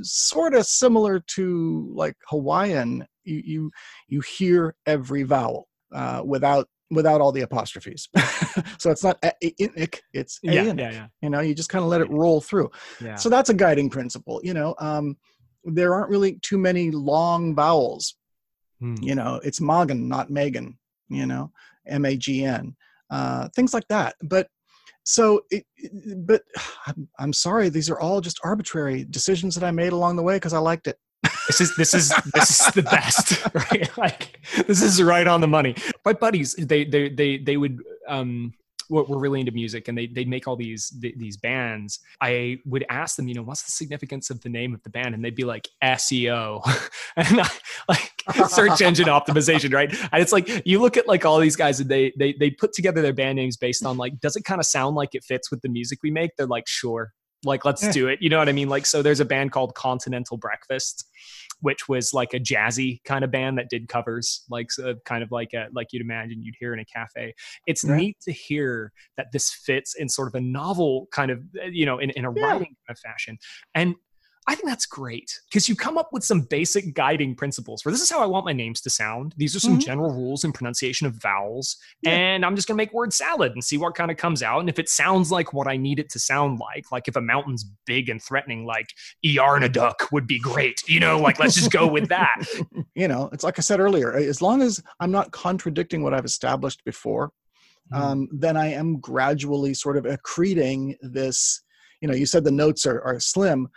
[0.01, 3.71] sort of similar to like hawaiian you you,
[4.07, 8.07] you hear every vowel uh without without all the apostrophes.
[8.77, 10.91] So it's not a- a- aeonic, it's yeah aeonic yeah.
[10.91, 12.69] yeah you know you just kind of let it roll through.
[13.01, 13.15] Yeah.
[13.15, 15.17] So that's a guiding principle you know um
[15.65, 18.15] there aren't really too many long vowels
[18.79, 18.95] Hmm.
[19.01, 20.77] you know it's magan not megan
[21.13, 21.51] you know
[21.87, 22.75] m-a-g-n
[23.09, 24.47] uh things like that but
[25.05, 26.41] so it, it- but
[26.87, 30.35] I'm, I'm sorry these are all just arbitrary decisions that i made along the way
[30.37, 30.97] because i liked it
[31.47, 33.97] this is this is this is the best, right?
[33.97, 35.75] Like this is right on the money.
[36.05, 38.53] My buddies, they they they they would um
[38.93, 41.99] were really into music and they they make all these these bands.
[42.21, 45.15] I would ask them, you know, what's the significance of the name of the band,
[45.15, 46.61] and they'd be like SEO,
[47.15, 47.49] and I,
[47.89, 48.13] like
[48.49, 49.91] search engine optimization, right?
[50.11, 52.73] And it's like you look at like all these guys and they they they put
[52.73, 55.51] together their band names based on like, does it kind of sound like it fits
[55.51, 56.31] with the music we make?
[56.37, 58.19] They're like, sure, like let's do it.
[58.21, 58.69] You know what I mean?
[58.69, 61.07] Like so, there's a band called Continental Breakfast
[61.63, 65.31] which was like a jazzy kind of band that did covers, like uh, kind of
[65.31, 67.33] like a like you'd imagine you'd hear in a cafe.
[67.65, 67.97] It's right.
[67.97, 71.85] neat to hear that this fits in sort of a novel kind of uh, you
[71.85, 72.43] know in, in a yeah.
[72.43, 73.37] writing kind of fashion,
[73.73, 73.95] and
[74.45, 78.01] I think that's great because you come up with some basic guiding principles for this
[78.01, 79.33] is how I want my names to sound.
[79.37, 79.79] These are some mm-hmm.
[79.79, 81.77] general rules and pronunciation of vowels.
[82.01, 82.11] Yeah.
[82.11, 84.59] And I'm just going to make word salad and see what kind of comes out.
[84.59, 87.21] And if it sounds like what I need it to sound like, like if a
[87.21, 88.87] mountain's big and threatening, like
[89.25, 92.35] Earnaduk would be great, you know, like let's just go with that.
[92.95, 96.25] you know, it's like I said earlier, as long as I'm not contradicting what I've
[96.25, 97.29] established before,
[97.93, 97.95] mm-hmm.
[97.95, 101.61] um, then I am gradually sort of accreting this.
[102.01, 103.69] You know, you said the notes are, are slim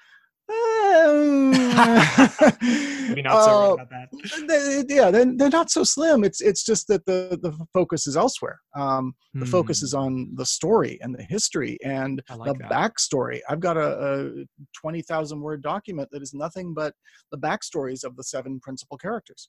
[3.08, 4.08] Maybe not so uh, about that.
[4.48, 6.24] They, yeah, they're, they're not so slim.
[6.24, 8.60] It's it's just that the the focus is elsewhere.
[8.74, 9.48] Um, the mm.
[9.48, 12.70] focus is on the story and the history and like the that.
[12.70, 13.40] backstory.
[13.48, 14.30] I've got a, a
[14.78, 16.94] twenty thousand word document that is nothing but
[17.30, 19.48] the backstories of the seven principal characters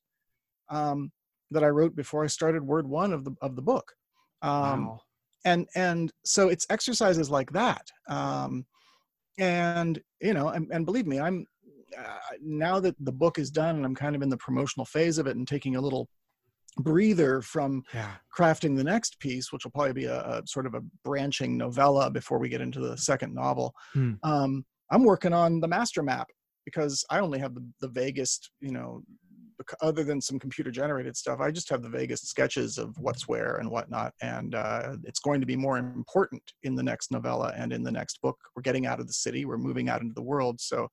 [0.69, 1.11] um,
[1.51, 3.93] that I wrote before I started Word One of the of the book.
[4.41, 5.01] Um, wow.
[5.45, 7.87] And and so it's exercises like that.
[8.09, 8.65] Um,
[9.37, 11.45] and you know and, and believe me i'm
[11.97, 15.17] uh, now that the book is done and i'm kind of in the promotional phase
[15.17, 16.07] of it and taking a little
[16.79, 18.11] breather from yeah.
[18.35, 22.09] crafting the next piece which will probably be a, a, sort of a branching novella
[22.11, 24.13] before we get into the second novel hmm.
[24.23, 26.27] um, i'm working on the master map
[26.65, 29.01] because i only have the, the vaguest you know
[29.81, 33.57] other than some computer generated stuff, I just have the vaguest sketches of what's where
[33.57, 34.13] and whatnot.
[34.21, 37.91] And uh, it's going to be more important in the next novella and in the
[37.91, 38.37] next book.
[38.55, 40.59] We're getting out of the city, we're moving out into the world.
[40.59, 40.87] So,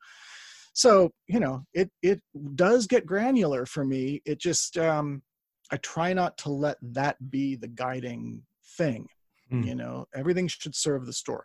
[0.73, 2.21] so you know, it it
[2.55, 4.23] does get granular for me.
[4.25, 5.23] It just um,
[5.71, 8.43] I try not to let that be the guiding
[8.77, 9.07] thing.
[9.53, 9.67] Mm.
[9.67, 11.45] You know, everything should serve the story.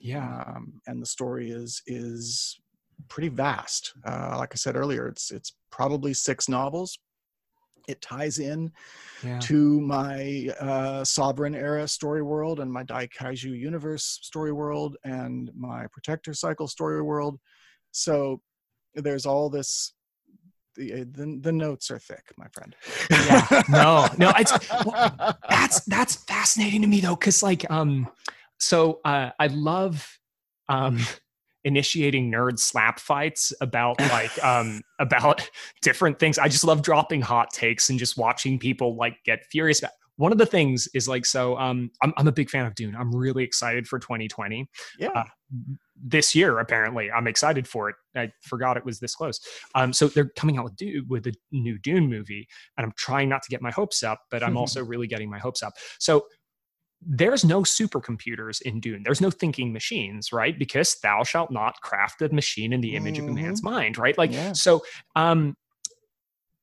[0.00, 2.60] Yeah, um, and the story is is
[3.08, 3.92] pretty vast.
[4.04, 6.98] Uh, like I said earlier, it's it's probably six novels.
[7.88, 8.70] It ties in
[9.24, 9.40] yeah.
[9.40, 15.50] to my uh, Sovereign era story world and my dai Daikaiju universe story world and
[15.56, 17.40] my Protector cycle story world.
[17.90, 18.40] So
[18.94, 19.94] there's all this
[20.74, 22.74] the, the, the notes are thick, my friend.
[23.10, 24.52] yeah, no, no, it's
[24.84, 28.08] well, that's that's fascinating to me though, because like um,
[28.58, 30.06] so uh, I love
[30.68, 30.98] um
[31.64, 35.48] initiating nerd slap fights about like um about
[35.80, 36.38] different things.
[36.38, 40.32] I just love dropping hot takes and just watching people like get furious about one
[40.32, 42.94] of the things is like so um I'm, I'm a big fan of dune.
[42.96, 45.08] I'm really excited for 2020 yeah.
[45.14, 45.24] Uh,
[46.04, 47.96] this year apparently i'm excited for it.
[48.16, 49.40] I forgot it was this close.
[49.74, 53.28] Um so they're coming out with dune with a new dune movie and i'm trying
[53.28, 55.74] not to get my hopes up but i'm also really getting my hopes up.
[55.98, 56.26] So
[57.06, 59.02] there's no supercomputers in Dune.
[59.02, 60.58] There's no thinking machines, right?
[60.58, 63.28] Because thou shalt not craft a machine in the image mm-hmm.
[63.28, 63.74] of a man's mm-hmm.
[63.74, 64.16] mind, right?
[64.16, 64.52] Like, yeah.
[64.52, 64.82] so,
[65.16, 65.56] um,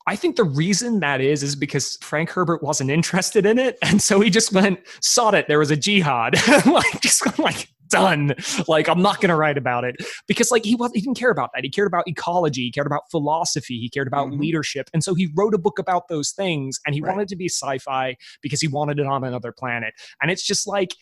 [0.07, 4.01] I think the reason that is is because Frank Herbert wasn't interested in it, and
[4.01, 5.47] so he just went sought it.
[5.47, 8.35] There was a jihad, like just like done.
[8.67, 9.95] Like I'm not going to write about it
[10.27, 11.63] because like he was he didn't care about that.
[11.63, 14.39] He cared about ecology, he cared about philosophy, he cared about mm-hmm.
[14.41, 14.89] leadership.
[14.93, 17.11] And so he wrote a book about those things and he right.
[17.11, 19.93] wanted to be sci-fi because he wanted it on another planet.
[20.21, 20.93] And it's just like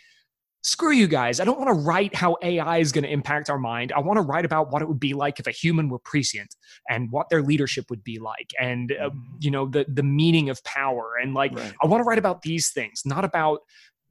[0.67, 1.39] screw you guys.
[1.39, 3.93] I don't want to write how AI is going to impact our mind.
[3.93, 6.55] I want to write about what it would be like if a human were prescient
[6.89, 9.35] and what their leadership would be like and uh, mm-hmm.
[9.39, 11.73] you know the the meaning of power and like right.
[11.81, 13.59] I want to write about these things, not about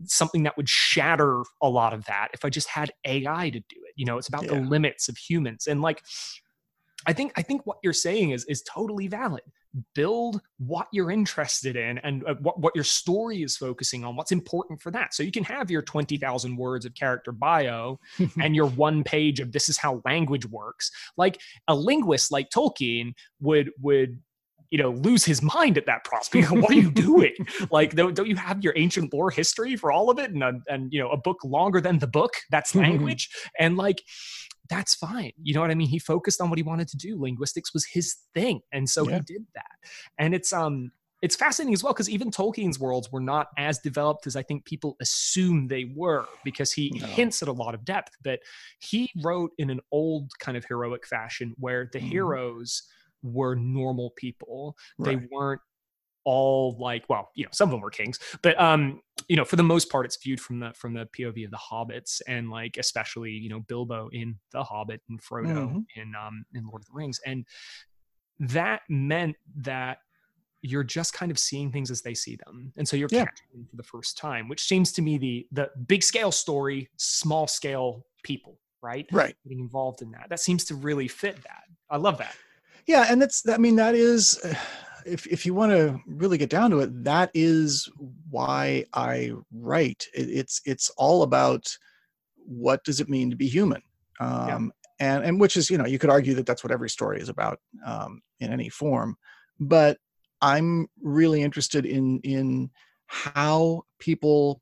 [0.05, 3.77] something that would shatter a lot of that if I just had AI to do
[3.85, 3.93] it.
[3.97, 4.55] You know, it's about yeah.
[4.55, 5.67] the limits of humans.
[5.67, 6.03] And like
[7.07, 9.43] I think I think what you're saying is is totally valid.
[9.95, 14.33] Build what you're interested in and uh, what, what your story is focusing on, what's
[14.33, 15.13] important for that.
[15.13, 18.01] So you can have your 20,000 words of character bio
[18.41, 20.91] and your one page of this is how language works.
[21.19, 24.19] Like a linguist like Tolkien would would
[24.71, 27.35] you know lose his mind at that prospect what are you doing?
[27.71, 30.53] Like don't, don't you have your ancient lore history for all of it and a,
[30.69, 33.31] and you know a book longer than the book that's language?
[33.59, 34.03] And like
[34.69, 35.33] that's fine.
[35.43, 35.89] You know what i mean?
[35.89, 37.21] He focused on what he wanted to do.
[37.21, 38.61] Linguistics was his thing.
[38.73, 39.17] And so yeah.
[39.17, 39.71] he did that.
[40.19, 40.91] And it's um
[41.23, 44.65] it's fascinating as well because even Tolkien's worlds were not as developed as I think
[44.65, 47.07] people assume they were because he no.
[47.07, 48.13] hints at a lot of depth.
[48.23, 48.41] But
[48.81, 52.09] he wrote in an old kind of heroic fashion where the mm.
[52.09, 52.83] heroes
[53.23, 54.77] were normal people.
[54.99, 55.19] Right.
[55.21, 55.61] They weren't
[56.29, 59.55] all like well you know some of them were kings but um you know for
[59.55, 62.79] the most part it's viewed from the from the pov of the hobbits and like
[62.79, 65.85] especially you know bilbo in the hobbit and frodo Mhm.
[65.95, 67.47] in um in lord of the rings and
[68.41, 69.99] that meant that
[70.63, 73.27] you're just kind of seeing things as they see them and so you're Yeah.
[73.27, 76.89] catching them for the first time which seems to me the the big scale story
[76.97, 81.63] small scale people right right getting involved in that that seems to really fit that
[81.89, 82.35] i love that
[82.87, 84.41] yeah and that's i mean that is
[85.07, 87.89] if, if you want to really get down to it that is
[88.31, 90.07] why i write.
[90.15, 91.65] It, it's it's all about
[92.37, 93.83] what does it mean to be human?
[94.21, 97.21] Um and and which is you know you could argue that that's what every story
[97.21, 99.17] is about um in any form.
[99.61, 99.99] But
[100.43, 102.71] i'm really interested in in
[103.07, 104.61] how people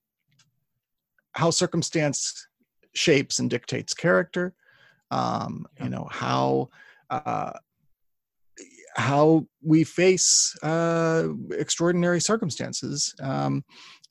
[1.33, 2.47] how circumstance
[2.95, 4.55] shapes and dictates character.
[5.11, 5.85] Um Yeah.
[5.85, 6.69] you know how
[7.11, 7.53] uh
[8.97, 13.65] how we face uh, extraordinary circumstances, um,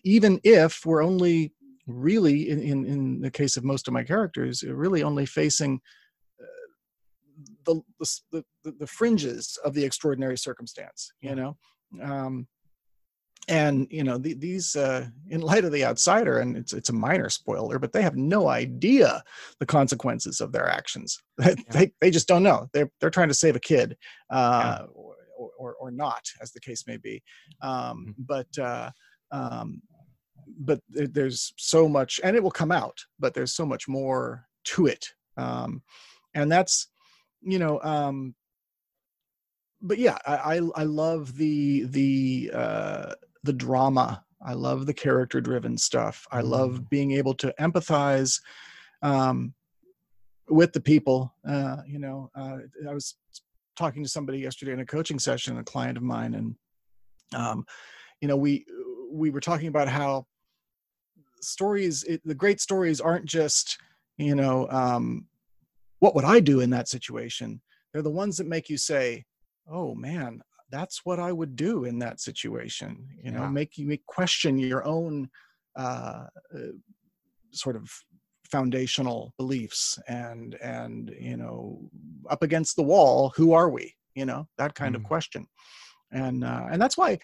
[0.03, 1.53] even if we're only
[1.87, 5.79] really, in, in, in the case of most of my characters, really only facing
[6.41, 6.45] uh,
[7.65, 11.57] the, the, the, the- the fringes of the extraordinary circumstance, you know?
[12.01, 12.47] Um,
[13.47, 16.93] and you know the, these uh, in light of the outsider and it's it's a
[16.93, 19.21] minor spoiler but they have no idea
[19.59, 21.21] the consequences of their actions.
[21.71, 22.67] They, they just don't know.
[22.73, 23.97] They're they're trying to save a kid
[24.29, 25.15] uh, or,
[25.57, 27.23] or or not as the case may be.
[27.61, 28.91] Um, but uh,
[29.31, 29.81] um,
[30.59, 34.85] but there's so much and it will come out but there's so much more to
[34.85, 35.07] it.
[35.37, 35.81] Um,
[36.33, 36.87] and that's
[37.41, 38.35] you know um,
[39.83, 44.23] but yeah I, I i love the the uh the drama.
[44.45, 46.27] I love the character driven stuff.
[46.31, 48.41] I love being able to empathize
[49.01, 49.53] um
[50.49, 52.57] with the people uh you know uh
[52.89, 53.15] i was
[53.75, 56.55] talking to somebody yesterday in a coaching session a client of mine and
[57.35, 57.65] um
[58.21, 58.65] you know we
[59.11, 60.25] we were talking about how
[61.41, 63.77] stories it, the great stories aren't just
[64.17, 65.25] you know um
[65.99, 67.61] what would i do in that situation?
[67.91, 69.25] They're the ones that make you say
[69.69, 70.41] oh man
[70.75, 72.89] that's what i would do in that situation
[73.23, 73.49] you know Yeah.
[73.59, 75.29] make you make question your own
[75.83, 76.73] uh, uh
[77.51, 77.85] sort of
[78.55, 81.57] foundational beliefs and and you know
[82.33, 85.11] up against the wall who are we you know that kind of Mm.
[85.13, 85.43] question
[86.13, 87.19] and uh, and that's why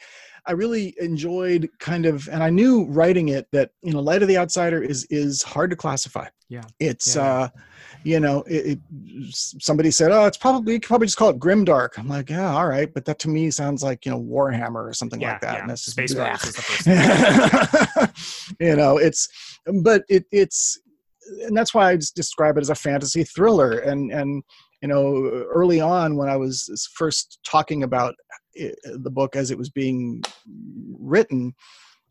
[0.46, 4.28] I really enjoyed kind of, and I knew writing it that you know, Light of
[4.28, 6.28] the Outsider is is hard to classify.
[6.50, 6.64] Yeah.
[6.80, 7.24] it's Yeah.
[7.24, 7.48] uh,
[8.04, 8.80] you know, it, it,
[9.34, 12.00] somebody said, oh, it's probably you could probably just call it grimdark.
[12.00, 14.94] I'm like, yeah, all right, but that to me sounds like you know Warhammer or
[14.94, 15.54] something yeah like that.
[15.54, 16.12] yeah And that's just space.
[16.12, 19.28] Is the first you know, it's
[19.84, 20.80] but it it's
[21.46, 23.80] and that's why I just describe it as a fantasy thriller.
[23.80, 24.44] And and
[24.82, 28.16] you know, early on when I was first talking about
[28.60, 30.24] it, the book as it was being
[31.00, 31.54] written,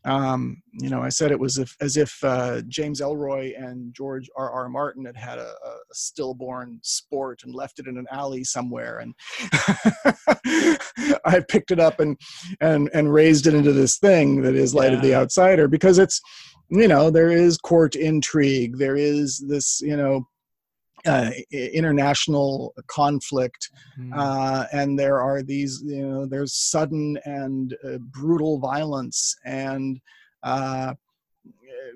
[0.05, 4.29] um, you know, I said it was if, as if uh, James Ellroy and George
[4.37, 4.49] R.
[4.49, 4.69] R.
[4.69, 9.13] Martin had had a, a stillborn sport and left it in an alley somewhere, and
[11.25, 12.17] I picked it up and
[12.61, 16.21] and and raised it into this thing that is Light of the Outsider because it's
[16.69, 20.25] you know there is court intrigue, there is this you know
[21.05, 24.11] uh, international conflict Mm.
[24.15, 29.99] uh, and there are these you know there's sudden and uh, brutal violence and
[30.43, 30.93] uh,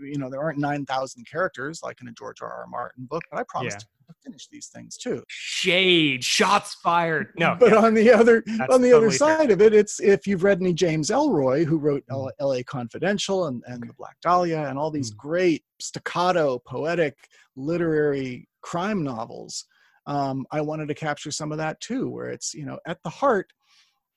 [0.01, 3.39] you know there aren't 9000 characters like in a george r r martin book but
[3.39, 3.85] i promised to
[4.21, 7.77] finish these things too shade shots fired no but yeah.
[7.77, 9.37] on the other That's on the other totally fair.
[9.39, 12.31] side of it it's if you've read any james ellroy who wrote Mm.
[12.41, 15.17] L- la confidential and, and the black dahlia and all these Mm.
[15.17, 17.15] great staccato poetic
[17.55, 19.65] literary crime novels
[20.07, 23.09] um, i wanted to capture some of that too where it's you know at the
[23.09, 23.47] heart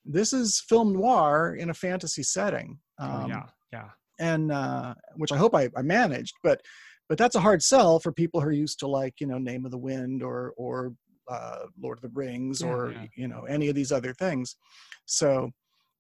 [0.04, 5.32] this is film noir in a fantasy setting Oh, um, yeah yeah and uh, which
[5.32, 6.35] I hope I, I managed.
[6.42, 6.61] But
[7.09, 9.64] but that's a hard sell for people who are used to like you know Name
[9.64, 10.92] of the Wind or or
[11.30, 13.04] uh, Lord of the Rings Yeah, or yeah.
[13.16, 14.56] you know any of these other things.
[15.04, 15.50] So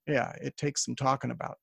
[0.06, 1.58] yeah, it takes some talking about.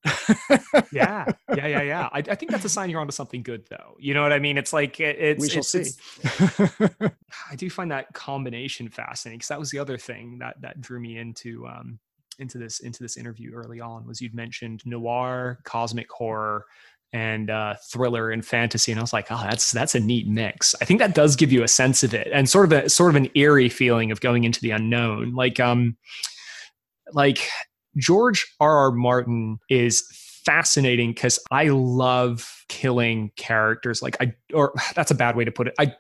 [0.92, 1.26] yeah
[1.56, 4.14] yeah yeah yeah I, I think that's a sign you're onto something good though you
[4.14, 5.80] know what i mean it's like it, it's we shall it's, see.
[5.80, 7.12] it's-
[7.52, 11.00] i do find that combination fascinating because that was the other thing that that drew
[11.00, 12.00] me into um
[12.40, 16.66] into this into this interview early on was you'd mentioned noir cosmic horror
[17.14, 20.74] and uh, thriller and fantasy, and I was like, "Oh, that's that's a neat mix."
[20.82, 23.12] I think that does give you a sense of it, and sort of a sort
[23.12, 25.36] of an eerie feeling of going into the unknown.
[25.36, 25.96] Like, um,
[27.12, 27.48] like
[27.98, 28.78] George R.
[28.78, 28.92] R.
[28.92, 30.04] Martin is
[30.46, 34.02] fascinating because I love killing characters.
[34.02, 35.74] Like I, or that's a bad way to put it.
[35.80, 35.96] I,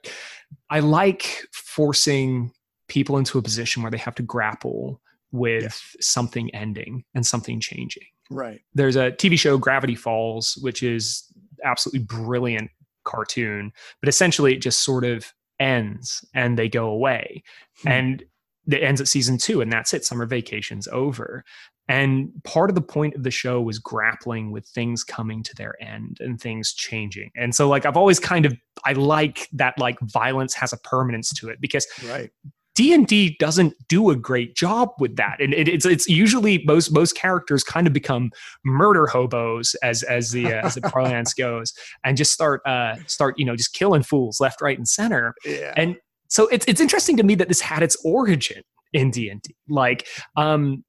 [0.69, 1.23] I like
[1.53, 2.51] forcing
[2.87, 5.69] people into a position where they have to grapple with Yeah.
[5.99, 8.03] something ending and something changing.
[8.29, 8.61] Right.
[8.75, 11.23] There's a TV show Gravity Falls, which is
[11.63, 12.69] absolutely brilliant
[13.03, 17.43] cartoon, but essentially it just sort of ends and they go away.
[17.81, 17.87] Hmm.
[17.87, 18.23] And
[18.69, 20.05] it ends at season two, and that's it.
[20.05, 21.43] Summer vacation's over.
[21.89, 25.75] And part of the point of the show was grappling with things coming to their
[25.81, 27.29] end and things changing.
[27.35, 28.53] And so, like, I've always kind of
[28.85, 32.31] I like that like violence has a permanence to it because Right.
[32.75, 36.63] D and D doesn't do a great job with that, and it, it's it's usually
[36.65, 38.31] most most characters kind of become
[38.65, 41.71] murder hobos as as the uh, as the parlance goes,
[42.03, 45.35] and just start uh start you know just killing fools left, right, and center.
[45.45, 45.73] Yeah.
[45.77, 45.97] And
[46.29, 49.55] so it's it's interesting to me that this had its origin in D and D,
[49.69, 50.83] like um,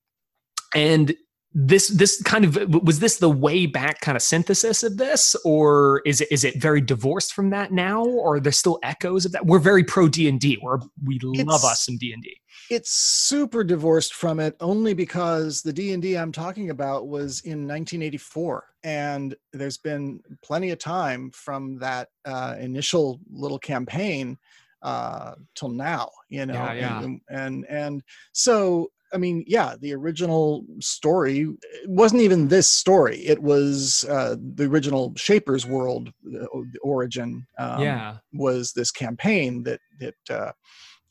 [0.75, 1.15] and
[1.57, 6.03] this this kind of was this the way back kind of synthesis of this or
[6.05, 8.05] is it is it very divorced from that now?
[8.05, 9.47] Or are there still echoes of that?
[9.47, 14.41] We're very pro d&d we're, we love It's- us some d&d it's super divorced from
[14.41, 20.71] it only because the d&d i'm talking about was in 1984 and there's been plenty
[20.71, 24.39] of time from that uh, initial little campaign
[24.83, 27.03] uh, till now you know Yeah, yeah.
[27.03, 28.03] And, and and
[28.33, 31.49] so i mean yeah the original story
[31.87, 33.19] wasn't even this story.
[33.19, 38.17] It was uh, the original shapers world the, the origin um, yeah.
[38.33, 40.53] was this campaign that that uh,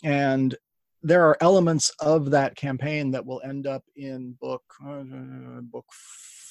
[0.03, 0.55] and
[1.01, 5.85] there are elements of that campaign that will end up in book uh, book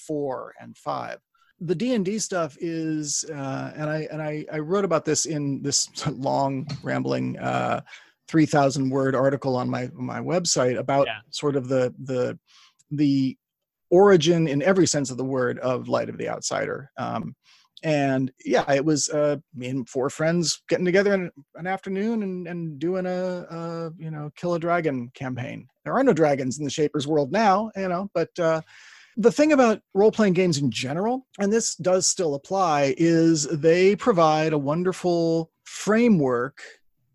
[0.06, 1.18] four and five.
[1.60, 5.88] The d&d stuff is uh, and i and I, I wrote about this in this
[6.06, 7.82] long rambling uh,
[8.32, 11.18] 3000 word article on my my website about Yeah.
[11.28, 12.38] sort of the the
[12.90, 13.36] the
[13.90, 17.36] origin in every sense of the word of light of the outsider um,
[17.82, 22.48] and yeah it was uh, me and four friends getting together in an afternoon and,
[22.48, 26.64] and doing a, a you know kill a dragon campaign there are no dragons in
[26.64, 28.62] the shapers world now you know but uh,
[29.18, 34.54] the thing about role-playing games in general and this does still apply is they provide
[34.54, 36.62] a wonderful framework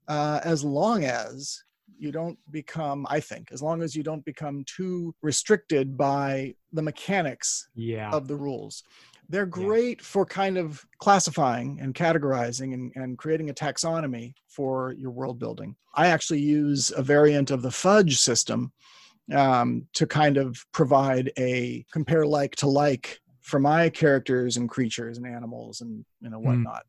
[0.08, 1.64] uh, as long as
[2.00, 6.82] you don't become i think as long as you don't become too restricted by the
[6.82, 8.84] mechanics yeah of the rules.
[9.30, 15.12] They're great for kind of classifying and categorizing and, and creating a taxonomy for your
[15.12, 15.76] world building.
[15.96, 18.72] I actually use a variant of the fudge system
[19.36, 25.18] um, to kind of provide a compare like to like for my characters and creatures
[25.18, 26.46] and animals and you know Hmm.
[26.46, 26.86] whatnot.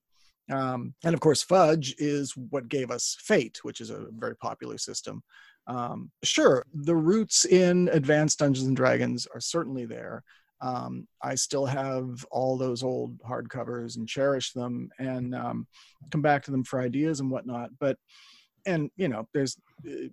[0.50, 4.78] Um, and of course, fudge is what gave us fate, which is a very popular
[4.78, 5.22] system.
[5.66, 10.22] Um, sure, the roots in Advanced Dungeons and Dragons are certainly there.
[10.60, 15.66] Um, I still have all those old hardcovers and cherish them and um,
[16.10, 17.70] come back to them for ideas and whatnot.
[17.78, 17.96] But,
[18.66, 20.08] and you know, there's, uh,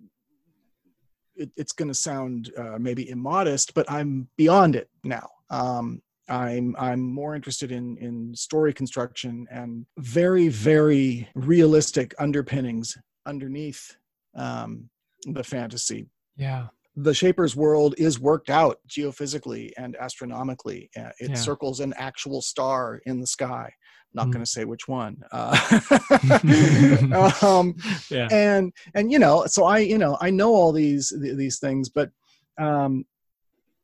[1.34, 5.28] it, it's going to sound uh, maybe immodest, but I'm beyond it now.
[5.50, 12.96] Um, I'm I'm more interested in in story construction and very very realistic underpinnings
[13.26, 13.96] underneath
[14.36, 14.88] um,
[15.26, 16.66] the fantasy yeah
[16.98, 20.88] the Shaper's world is worked out geophysically and astronomically.
[20.96, 21.34] Uh, It Yeah.
[21.34, 23.70] circles an actual star in the sky.
[24.14, 24.32] Not Mm.
[24.32, 25.22] going to say which one.
[25.30, 25.54] Uh,
[27.42, 27.74] um,
[28.10, 31.90] yeah and and you know, so I you know I know all these these things,
[31.90, 32.10] but
[32.58, 33.04] um,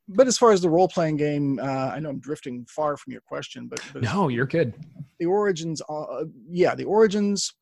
[0.09, 3.13] but as far as the role playing game, uh, I know I'm drifting far from
[3.13, 4.75] your question, but, but no you're good
[5.19, 7.55] the origins uh, yeah the origins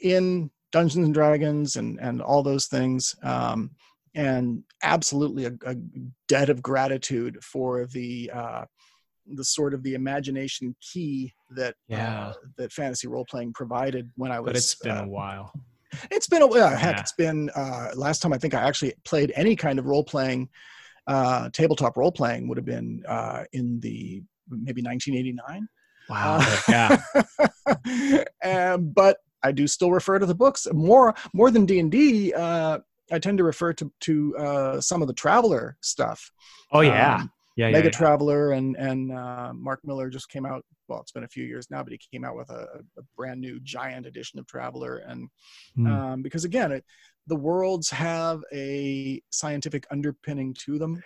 [0.00, 3.70] in dungeons and dragons and and all those things um
[4.14, 5.74] and absolutely a, a
[6.28, 8.64] debt of gratitude for the uh
[9.34, 12.28] the sort of the imagination key that Yeah.
[12.28, 15.52] uh, that fantasy role playing provided when I was but it's been uh, a while
[16.10, 17.00] it's been a uh, heck Yeah.
[17.00, 20.48] it's been uh last time I think I actually played any kind of role playing
[21.08, 25.68] uh tabletop role playing would have been uh in the maybe 1989
[26.08, 28.24] wow uh, yeah
[28.74, 32.32] um, but I do still refer to the books more more than D and D.
[32.34, 32.78] Uh,
[33.12, 36.30] I tend to refer to to uh, some of the Traveller stuff.
[36.72, 37.90] oh yeah Um, yeah yeah, Mega yeah.
[37.90, 40.64] Traveller and and uh, Marc Miller just came out.
[40.88, 42.66] Well, it's been a few years now, but he came out with a,
[42.98, 45.28] a brand new giant edition of Traveller, and
[45.76, 45.86] Hmm.
[45.86, 46.84] um, because again, it,
[47.28, 51.02] the worlds have a scientific underpinning to them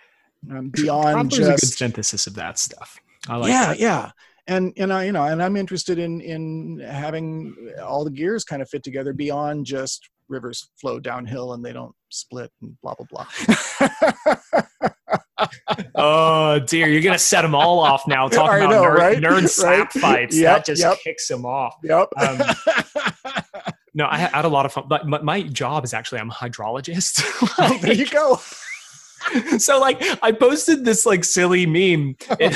[0.51, 2.99] um, beyond just a good synthesis of that stuff
[3.29, 3.79] i like yeah that.
[3.79, 4.11] yeah
[4.47, 8.61] and and i you know and i'm interested in in having all the gears kind
[8.61, 13.05] of fit together beyond just rivers flow downhill and they don't split and blah blah
[13.09, 13.89] blah
[15.95, 19.17] oh dear you're gonna set them all off now talking I about know, nerd, right?
[19.17, 20.01] nerd slap Right?
[20.01, 20.97] fights Yep, that just yep.
[21.03, 22.41] kicks them off yep Um,
[23.93, 26.33] no i had a lot of fun but my, my job is actually i'm a
[26.33, 27.21] hydrologist
[27.81, 28.39] there you go
[29.57, 32.53] so like I posted this like silly meme in,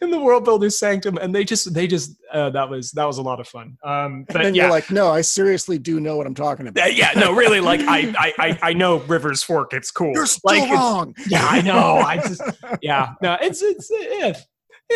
[0.00, 3.18] in the World Builder Sanctum, and they just they just uh, that was that was
[3.18, 3.76] a lot of fun.
[3.82, 6.66] Um, but and then yeah, you're like, no, I seriously do know what I'm talking
[6.66, 6.94] Uh, about.
[6.94, 9.72] yeah, no, really, like I, I, I, I know Rivers Fork.
[9.72, 10.12] It's cool.
[10.14, 11.14] You're still like, wrong.
[11.26, 11.96] Yeah, I know.
[11.96, 12.42] I just,
[12.82, 14.34] yeah, no, it's, it's, yeah,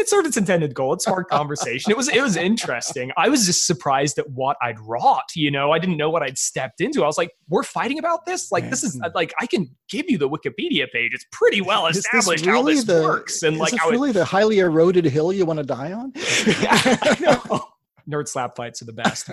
[0.07, 0.93] sort of its intended goal.
[0.93, 1.91] It's hard conversation.
[1.91, 3.11] It was, it was interesting.
[3.17, 5.31] I was just surprised at what I'd wrought.
[5.35, 7.03] You know, I didn't know what I'd stepped into.
[7.03, 8.53] I was like, we're fighting about this.
[8.53, 11.13] Like, this is like, I can give you the Wikipedia page.
[11.15, 14.13] It's pretty well established how this the- works and is like this how it really
[14.13, 16.13] the highly eroded hill you want to die on?
[18.11, 19.31] Nerd slap fights are the best.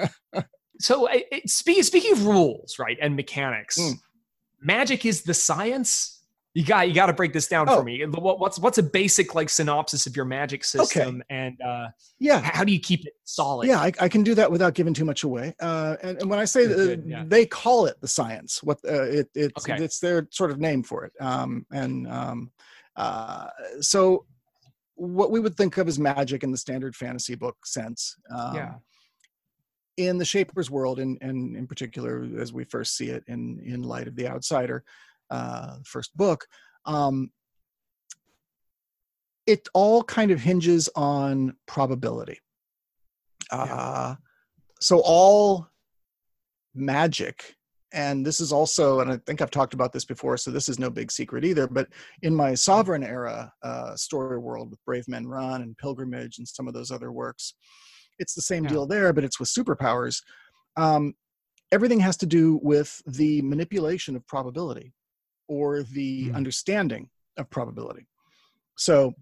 [0.79, 3.93] so, it, it, speaking speaking of rules, right, and mechanics, Mm.
[4.61, 6.14] magic is the science.
[6.55, 7.79] You got you got to break this down Oh.
[7.79, 8.01] for me.
[8.05, 11.87] What's what's a basic like synopsis of your magic system, and uh,
[12.17, 12.39] yeah.
[12.39, 13.67] how do you keep it solid?
[13.67, 15.53] Yeah, I, I can do that without giving too much away.
[15.59, 17.25] Uh, and, and when I say uh, yeah.
[17.27, 19.83] they call it the science, what uh, it, it's Okay.
[19.83, 21.11] it's their sort of name for it.
[21.19, 22.51] Um, and um,
[22.95, 23.47] uh,
[23.81, 24.25] so,
[24.93, 28.73] what we would think of as magic in the standard fantasy book sense, um, yeah,
[29.97, 33.83] in the Shaper's world, and and in particular as we first see it in in
[33.83, 34.85] Light of the Outsider,
[35.29, 36.45] uh, first book,
[36.85, 37.31] um,
[39.45, 42.39] it all kind of hinges on probability.
[43.51, 44.15] Uh,
[44.79, 45.67] so all
[46.73, 47.55] magic,
[47.93, 50.79] and this is also, and I think I've talked about this before, so this is
[50.79, 51.67] no big secret either.
[51.67, 51.87] But
[52.23, 56.67] in my Sovereign era uh, story world with Brave Men Run and Pilgrimage and some
[56.67, 57.53] of those other works,
[58.17, 58.71] it's the same Yeah.
[58.71, 60.21] deal there, but it's with superpowers.
[60.75, 61.13] Um,
[61.71, 64.93] everything has to do with the manipulation of probability
[65.47, 66.35] or the Hmm.
[66.35, 68.07] understanding of probability.
[68.77, 69.15] So,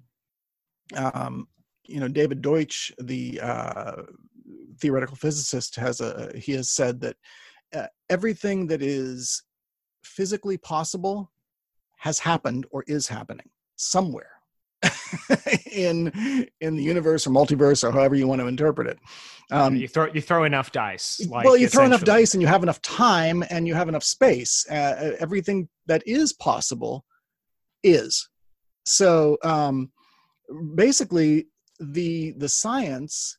[0.96, 1.48] um,
[1.86, 4.04] you know, David Deutsch, the uh,
[4.80, 7.18] theoretical physicist, has a he has said that
[7.74, 9.44] uh, everything that is
[10.04, 11.32] physically possible
[11.98, 14.33] has happened or is happening somewhere
[15.72, 19.00] in in the universe or multiverse or however you want to interpret it.
[19.52, 21.26] Um, you throw you throw enough dice.
[21.30, 24.04] Like, well, you throw enough dice and you have enough time and you have enough
[24.04, 24.66] space.
[24.70, 27.06] Uh, everything that is possible
[27.84, 28.30] is.
[28.86, 29.92] So um,
[30.76, 31.48] basically,
[31.80, 33.38] the the science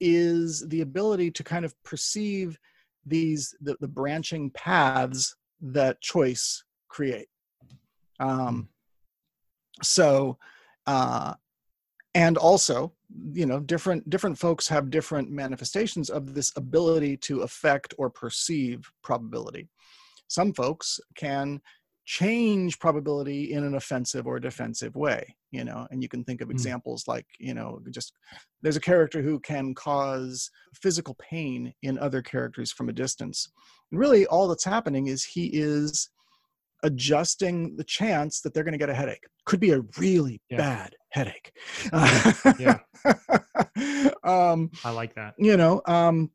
[0.00, 2.58] is the ability to kind of perceive
[3.06, 7.28] these the, the branching paths that choice create.
[8.20, 8.68] Um,
[9.82, 10.38] so,
[10.86, 11.34] uh,
[12.14, 12.92] and also,
[13.32, 18.90] you know, different different folks have different manifestations of this ability to affect or perceive
[19.02, 19.68] probability.
[20.28, 21.60] Some folks can
[22.04, 26.48] change probability in an offensive or defensive way you know and you can think of
[26.48, 26.52] Mm.
[26.52, 28.14] examples like you know just
[28.60, 33.52] there's a character who can cause physical pain in other characters from a distance
[33.92, 36.08] and really all that's happening is he is
[36.82, 40.56] adjusting the chance that they're going to get a headache could be a really Yeah.
[40.58, 41.56] bad headache
[42.58, 42.78] Yeah.
[44.24, 45.34] um I like that.
[45.38, 46.30] you know um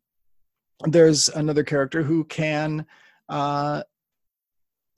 [0.86, 2.86] there's another character who can
[3.30, 3.82] uh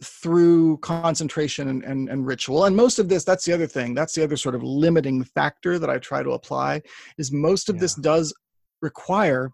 [0.02, 4.14] through concentration and, and, and ritual and most of this that's the other thing that's
[4.14, 6.82] the other sort of limiting factor that i try to apply
[7.18, 8.34] is most of this does
[8.82, 9.52] require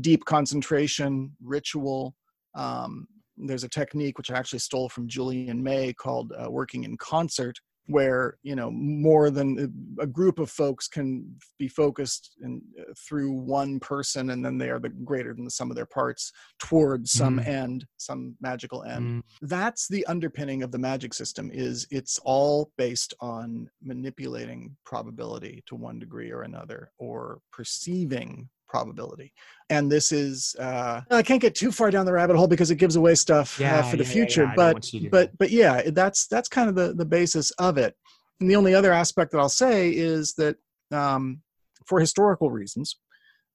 [0.00, 2.14] deep concentration ritual
[2.54, 6.96] um, there's a technique which i actually stole from julian may called uh, working in
[6.96, 9.70] concert where you know more than
[10.00, 14.70] a group of folks can be focused in, uh, through one person and then they
[14.70, 17.46] are the greater than the sum of their parts towards some Mm.
[17.46, 22.72] end some magical end Mm, that's the underpinning of the magic system is it's all
[22.78, 29.32] based on manipulating probability to one degree or another or perceiving probability
[29.70, 32.76] and this is uh i can't get too far down the rabbit hole because it
[32.84, 35.08] gives away stuff uh, for the yeah, yeah, future yeah, I but want you to.
[35.10, 37.94] but but yeah that's that's kind of the the basis of it
[38.40, 40.56] and the only other aspect that i'll say is that
[40.90, 41.40] um
[41.86, 42.96] for historical reasons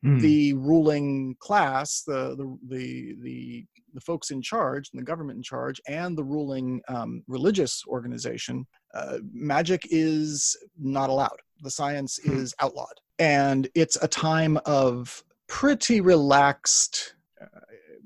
[0.06, 0.22] Mm.
[0.22, 3.66] the ruling class, the the the the,
[3.96, 8.66] the folks in charge, and the government in charge, and the ruling um, religious organization,
[8.94, 11.40] uh, magic is not allowed.
[11.62, 12.34] The science Hmm.
[12.34, 17.16] is outlawed, and it's a time of pretty relaxed.
[17.42, 17.48] Uh,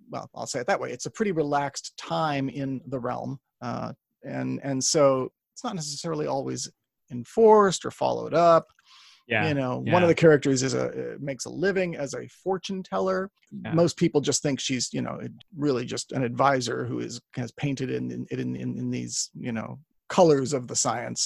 [0.09, 0.91] well, I'll say it that way.
[0.91, 6.27] It's a pretty relaxed time in the realm, uh, and and so it's not necessarily
[6.27, 6.69] always
[7.11, 8.65] enforced or followed up
[9.27, 9.47] yeah.
[9.47, 12.81] you know one of the characters is a uh, makes a living as a fortune
[12.81, 13.73] teller Yeah.
[13.73, 15.19] most people just think she's you know
[15.55, 19.51] really just an advisor who is has painted in in, in, in, in these you
[19.51, 19.79] know
[20.17, 21.19] colors of the science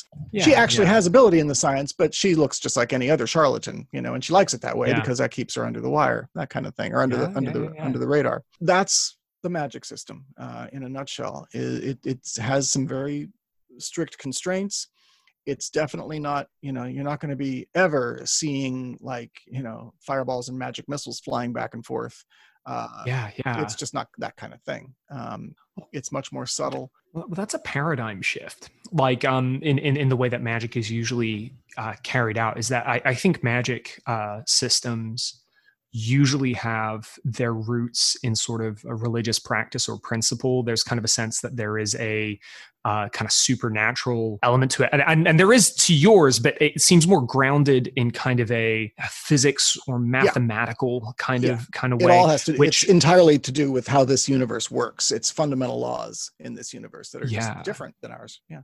[0.46, 0.94] she actually yeah.
[0.98, 4.14] has ability in the science but she looks just like any other charlatan you know
[4.16, 5.00] and she likes it that way Yeah.
[5.02, 7.38] because that keeps her under the wire that kind of thing or under Yeah, the
[7.38, 7.86] under yeah, the yeah, yeah.
[7.86, 11.48] under the radar that's the magic system uh, in a nutshell.
[11.54, 13.30] It, it, it has some very
[13.78, 14.88] strict constraints.
[15.46, 19.94] It's definitely not, you know, you're not going to be ever seeing like, you know,
[20.02, 22.26] fireballs and magic missiles flying back and forth.
[22.68, 23.62] Uh, yeah, yeah.
[23.62, 24.94] It's just not that kind of thing.
[25.10, 25.56] Um,
[25.94, 26.92] it's much more subtle.
[27.14, 28.70] Well, that's a paradigm shift.
[28.92, 32.68] Like um, in, in, in the way that magic is usually uh, carried out, is
[32.68, 35.42] that I, I think magic uh, systems
[35.92, 40.64] usually have their roots in sort of a religious practice or principle.
[40.64, 42.40] There's kind of a sense that there is a
[42.86, 44.90] uh, kind of supernatural element to it.
[44.94, 48.50] And, and, and, there is to yours, but it seems more grounded in kind of
[48.50, 51.12] a, a physics or mathematical yeah.
[51.18, 51.54] kind yeah.
[51.54, 52.14] of kind of way.
[52.14, 52.56] It all has to.
[52.56, 55.12] Which, it's entirely to do with how this universe works.
[55.12, 57.56] It's fundamental laws in this universe that are yeah.
[57.56, 58.40] just different than ours.
[58.50, 58.62] Yeah.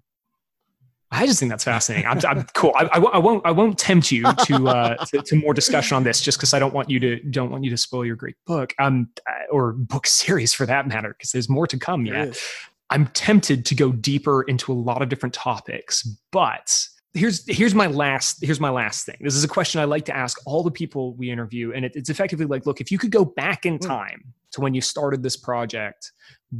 [1.13, 2.07] I just think that's fascinating.
[2.07, 2.73] I'm, I'm cool.
[2.75, 3.45] I, I, I, won't.
[3.45, 6.59] I won't tempt you to uh, to, to, more discussion on this, just because I
[6.59, 9.73] don't want you to don't want you to spoil your great book, um, uh, or
[9.73, 12.27] book series for that matter, because there's more to come there yet.
[12.29, 12.41] Is.
[12.89, 17.87] I'm tempted to go deeper into a lot of different topics, but here's here's my
[17.87, 19.17] last here's my last thing.
[19.21, 21.95] This is a question I like to ask all the people we interview, and it,
[21.95, 23.87] it's effectively like, look, if you could go back in hmm.
[23.87, 26.11] time to when you started this project,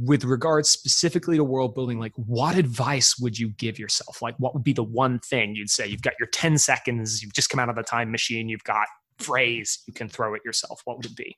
[0.02, 4.20] with regards specifically to world building, like what advice would you give yourself?
[4.20, 5.86] Like, what would be the one thing you'd say?
[5.86, 8.86] You've got your 10 seconds, you've just come out of the time machine, you've got
[9.18, 10.80] phrase you can throw at yourself.
[10.84, 11.36] What would it be?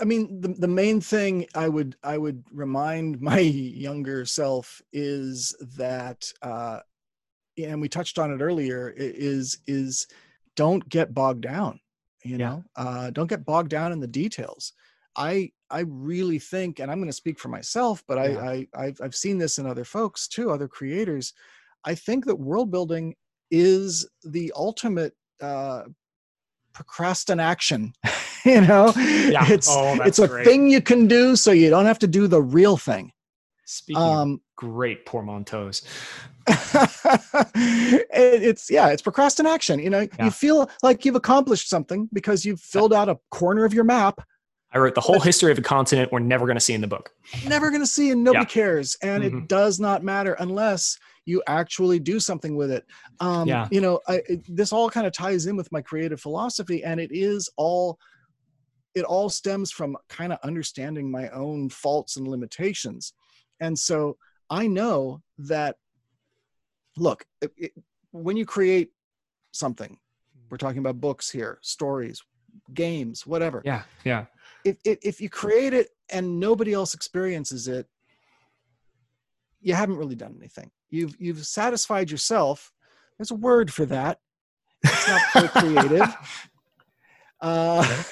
[0.00, 5.54] I mean, the, the main thing I would I would remind my younger self is
[5.76, 6.80] that, uh,
[7.58, 10.06] and we touched on it earlier, is is
[10.56, 11.80] don't get bogged down.
[12.24, 12.84] You know, yeah.
[12.84, 14.72] uh, don't get bogged down in the details.
[15.16, 18.38] I I really think, and I'm going to speak for myself, but yeah.
[18.40, 21.32] I, I I've, I've seen this in other folks too, other creators.
[21.84, 23.14] I think that world building
[23.50, 25.84] is the ultimate uh,
[26.72, 27.92] procrastination
[28.44, 29.44] you know yeah.
[29.50, 30.44] it's oh, it's a great.
[30.44, 33.10] thing you can do so you don't have to do the real thing
[33.64, 35.82] speaking um, great portmanteaus
[38.10, 40.24] it's yeah it's procrastination you know yeah.
[40.24, 44.20] you feel like you've accomplished something because you've filled out a corner of your map
[44.70, 46.86] I wrote the whole history of a continent we're never going to see in the
[46.86, 47.10] book.
[47.46, 48.48] Never going to see, and nobody yeah.
[48.48, 48.98] cares.
[49.02, 49.38] And mm-hmm.
[49.38, 52.84] it does not matter unless you actually do something with it.
[53.20, 53.66] Um, yeah.
[53.70, 57.00] You know, I, it, this all kind of ties in with my creative philosophy, and
[57.00, 57.98] it is all
[58.94, 63.12] it all stems from kind of understanding my own faults and limitations.
[63.60, 64.16] And so
[64.50, 65.76] I know that,
[66.98, 67.72] look, it, it,
[68.10, 68.90] when you create
[69.52, 69.98] something,
[70.50, 72.22] we're talking about books here, stories,
[72.74, 73.62] games, whatever.
[73.64, 74.26] Yeah, yeah.
[74.64, 77.86] If, if, if you create it and nobody else experiences it,
[79.60, 80.70] you haven't really done anything.
[80.90, 82.72] You've you've satisfied yourself.
[83.18, 84.20] There's a word for that.
[84.84, 86.16] It's not creative.
[87.40, 87.84] Uh,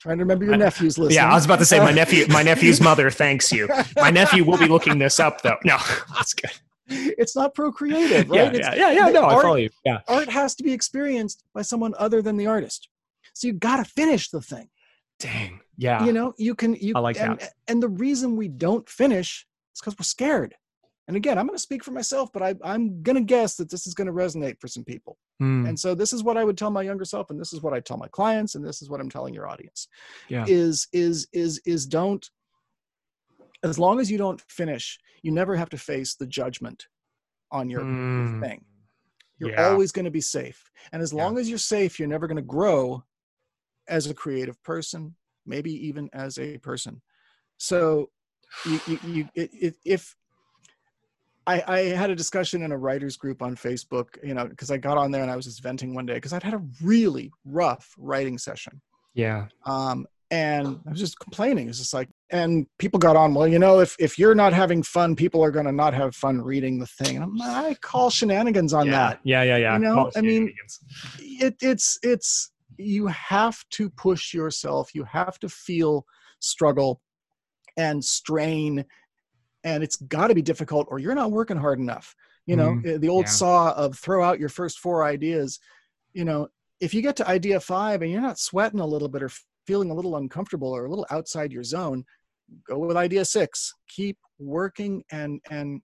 [0.00, 1.14] trying to remember your nephew's list.
[1.14, 3.68] Yeah, I was about to say my nephew, my nephew's mother thanks you.
[3.96, 5.58] My nephew will be looking this up though.
[5.64, 5.76] No,
[6.14, 6.50] that's good.
[6.88, 8.54] It's not procreative, right?
[8.54, 9.08] Yeah, yeah, yeah, yeah.
[9.10, 9.70] No, art, I follow you.
[9.84, 12.88] Yeah, art has to be experienced by someone other than the artist.
[13.34, 14.68] So you got to finish the thing.
[15.18, 15.60] Dang.
[15.76, 16.04] Yeah.
[16.04, 16.74] You know, you can.
[16.74, 16.94] You.
[16.96, 17.52] I like and, that.
[17.66, 20.54] And the reason we don't finish is because we're scared.
[21.06, 23.70] And again, I'm going to speak for myself, but I, I'm going to guess that
[23.70, 25.16] this is going to resonate for some people.
[25.42, 25.66] Mm.
[25.66, 27.72] And so this is what I would tell my younger self, and this is what
[27.72, 29.88] I tell my clients, and this is what I'm telling your audience.
[30.28, 30.44] Yeah.
[30.46, 32.28] Is is is is don't.
[33.62, 36.86] As long as you don't finish, you never have to face the judgment
[37.50, 38.40] on your mm.
[38.40, 38.64] thing.
[39.38, 39.68] You're yeah.
[39.68, 41.40] always going to be safe, and as long yeah.
[41.40, 43.04] as you're safe, you're never going to grow
[43.88, 45.14] as a creative person,
[45.46, 47.00] maybe even as a person.
[47.56, 48.10] So
[48.66, 50.14] you, you, you it, if
[51.46, 54.76] I, I had a discussion in a writers group on Facebook, you know, because I
[54.76, 57.32] got on there and I was just venting one day because I'd had a really
[57.46, 58.82] rough writing session.
[59.14, 59.46] Yeah.
[59.64, 61.68] Um, and I was just complaining.
[61.68, 63.34] It's just like, and people got on.
[63.34, 66.14] Well, you know, if if you're not having fun, people are going to not have
[66.14, 67.16] fun reading the thing.
[67.16, 68.92] And I'm, I call shenanigans on yeah.
[68.92, 69.20] that.
[69.24, 69.72] Yeah, yeah, yeah.
[69.74, 70.52] You know, I mean,
[71.18, 74.94] it, it's it's you have to push yourself.
[74.94, 76.04] You have to feel
[76.40, 77.00] struggle
[77.76, 78.84] and strain
[79.64, 82.14] and it's got to be difficult or you're not working hard enough
[82.46, 83.30] you know mm, the old yeah.
[83.30, 85.58] saw of throw out your first four ideas
[86.12, 86.48] you know
[86.80, 89.30] if you get to idea five and you're not sweating a little bit or
[89.66, 92.04] feeling a little uncomfortable or a little outside your zone
[92.66, 95.80] go with idea six keep working and and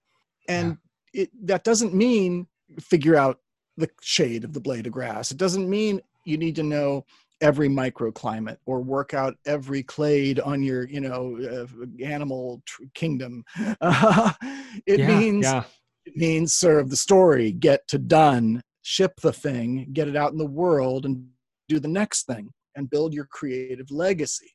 [0.48, 0.76] and
[1.12, 1.22] yeah.
[1.22, 2.46] it that doesn't mean
[2.80, 3.38] figure out
[3.76, 7.04] the shade of the blade of grass it doesn't mean you need to know
[7.40, 13.44] every microclimate or work out every clade on your you know uh, animal tr- kingdom
[13.80, 14.32] uh,
[14.86, 15.64] it yeah, means yeah.
[16.06, 20.38] it means serve the story get to done ship the thing get it out in
[20.38, 21.26] the world and
[21.68, 24.54] do the next thing and build your creative legacy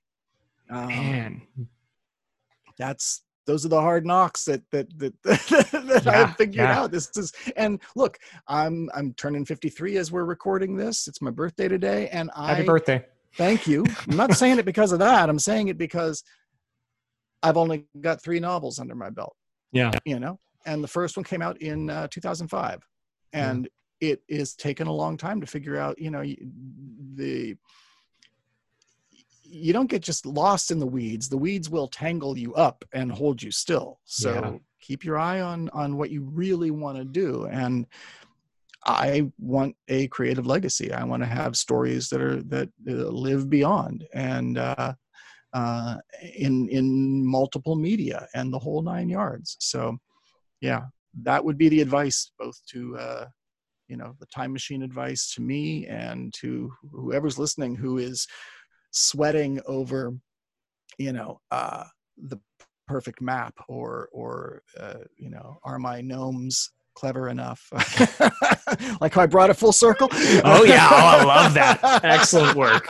[0.70, 1.42] Um, Man,
[2.80, 6.80] that's those are the hard knocks that that that, that Yeah, have figured yeah.
[6.80, 6.92] out.
[6.92, 8.18] This is and look,
[8.48, 11.08] I'm I'm turning 53 as we're recording this.
[11.08, 13.06] It's my birthday today, and I happy birthday.
[13.36, 13.86] thank you.
[14.10, 15.30] I'm not saying it because of that.
[15.30, 16.24] I'm saying it because
[17.44, 19.36] I've only got three novels under my belt.
[19.72, 19.92] Yeah.
[20.06, 22.80] You know, and the first one came out in uh, 2005,
[23.34, 23.50] Yeah.
[23.52, 23.70] and
[24.02, 26.00] it is taken a long time to figure out.
[26.00, 26.24] You know,
[27.16, 27.56] the
[29.52, 31.28] you don't get just lost in the weeds.
[31.28, 34.00] The weeds will tangle you up and hold you still.
[34.06, 34.58] So Yeah.
[34.82, 37.46] keep your eye on on what you really want to do.
[37.48, 37.88] And
[38.86, 40.94] I want a creative legacy.
[40.94, 42.94] I want to have stories that are that uh,
[43.28, 44.94] live beyond and uh,
[45.54, 45.98] uh,
[46.36, 49.58] in in multiple media and the whole nine yards.
[49.60, 49.98] So,
[50.62, 50.84] yeah,
[51.24, 53.26] that would be the advice both to uh,
[53.90, 58.28] you know the time machine advice to me and to whoever's listening who is
[58.92, 60.14] sweating over
[60.98, 61.84] you know uh,
[62.18, 62.38] the
[62.88, 67.66] perfect map or or uh, you know are my gnomes clever enough
[69.00, 70.88] like how i brought it full circle Oh, yeah.
[70.92, 71.80] Oh, I love that.
[72.04, 72.88] Excellent work.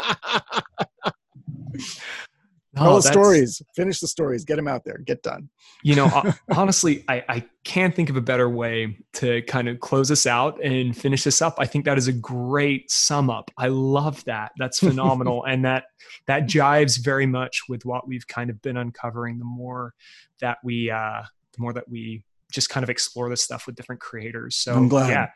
[2.79, 5.49] Tell No, the stories finish the stories get them out there get done
[5.83, 10.11] You know, honestly, I, I can't think of a better way to kind of close
[10.11, 11.55] us out and finish this up.
[11.59, 13.51] I think that is a great sum up.
[13.57, 14.51] I love that.
[14.57, 15.43] That's phenomenal.
[15.45, 15.85] and that
[16.25, 19.93] that jives very much with what we've kind of been uncovering the more
[20.41, 21.23] that we uh
[21.53, 24.55] the more that we just kind of explore this stuff with different creators.
[24.55, 25.09] So I'm glad.
[25.09, 25.27] yeah,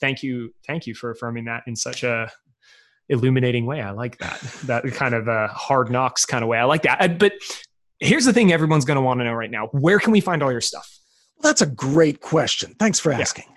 [0.00, 0.54] thank you.
[0.66, 2.30] Thank you for affirming that in such a
[3.08, 3.80] illuminating way.
[3.80, 4.40] I like that.
[4.64, 6.58] That kind of uh, hard knocks kind of way.
[6.58, 7.18] I like that.
[7.18, 7.32] But
[8.00, 9.66] here's the thing everyone's going to want to know right now.
[9.68, 10.88] Where can we find all your stuff?
[11.42, 13.44] that's a great question thanks for asking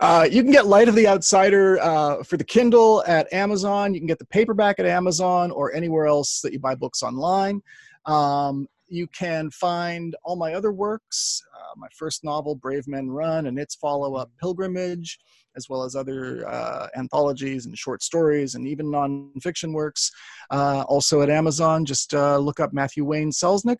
[0.00, 3.94] uh, you can get Light of the Outsider uh, for the Kindle at Amazon.
[3.94, 7.62] You can get the paperback at Amazon or anywhere else that you buy books online.
[8.06, 13.46] Um, you can find all my other works, uh, my first novel, Brave Men Run,
[13.46, 15.18] and its follow up, Pilgrimage,
[15.56, 20.10] as well as other uh, anthologies and short stories and even nonfiction works.
[20.50, 23.78] Uh, also at Amazon, just uh, look up Matthew Wayne Selznick.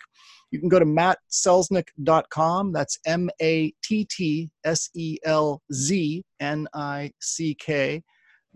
[0.50, 2.72] You can go to mattselznick.com.
[2.72, 8.02] That's M A T T S E L Z N I C K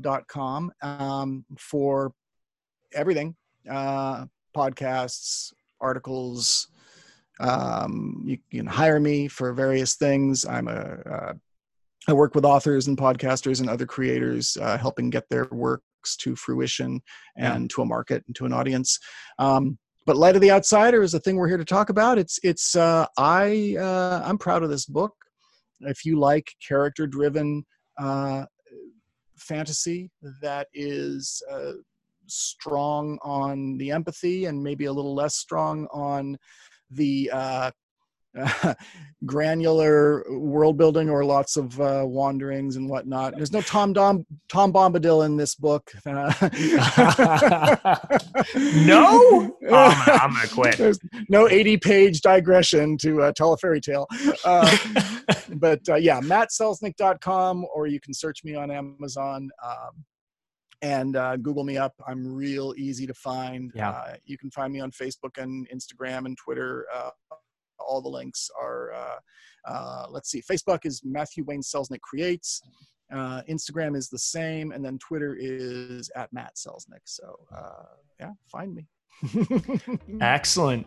[0.01, 2.13] dot com um, for
[2.93, 3.35] everything
[3.71, 6.69] uh, podcasts, articles.
[7.41, 10.47] Um, you can hire me for various things.
[10.47, 11.33] I'm a uh,
[12.09, 16.37] I work with authors and podcasters and other creators, uh, helping get their works to
[16.37, 17.01] fruition
[17.37, 18.99] and to a market and to an audience.
[19.41, 19.77] Um,
[20.07, 22.77] but light of the outsider is the thing we're here to talk about it's it's
[22.77, 25.13] uh, i uh, i'm proud of this book
[25.81, 27.65] if you like character driven
[27.99, 28.45] uh,
[29.37, 30.11] fantasy
[30.41, 31.73] that is uh,
[32.27, 36.37] strong on the empathy and maybe a little less strong on
[36.91, 37.71] the uh,
[39.25, 43.35] granular world building or lots of uh, wanderings and whatnot.
[43.37, 45.91] There's no Tom Dom Tom Bombadil in this book.
[46.05, 46.33] Uh,
[48.85, 49.57] no?
[49.69, 50.77] Oh, I'm, I'm to quit.
[50.77, 54.07] There's no 80 page digression to uh, tell a fairy tale.
[54.45, 54.77] Uh,
[55.55, 60.05] but uh, yeah, mattselznick.com, or you can search me on Amazon um,
[60.83, 61.95] and uh, Google me up.
[62.07, 63.73] I'm real easy to find.
[63.75, 63.91] Yeah.
[63.91, 66.87] Uh, you can find me on Facebook and Instagram and Twitter.
[66.95, 67.11] Uh,
[67.79, 72.63] all the links are, uh, uh, let's see, Facebook is Matthew Wayne Selznick Creates.
[73.13, 77.03] Uh, Instagram is the same, and then Twitter is at Matt Selznick.
[77.05, 77.85] So uh,
[78.19, 78.89] yeah, find me.
[80.21, 80.87] Excellent.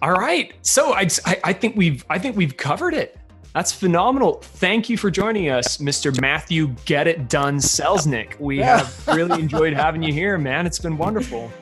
[0.00, 0.54] All right.
[0.62, 1.08] So I
[1.44, 3.18] I think we've I think we've covered it.
[3.56, 4.40] That's phenomenal.
[4.42, 6.20] Thank you for joining us, Mr.
[6.20, 8.38] Matthew Get It Done Selznick.
[8.38, 8.80] We Yeah.
[8.82, 10.66] have really enjoyed having you here, man.
[10.66, 11.50] It's been wonderful.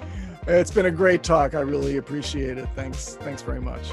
[0.49, 1.55] It's been a great talk.
[1.55, 2.69] I really appreciate it.
[2.75, 3.17] Thanks.
[3.23, 3.93] Thanks very much.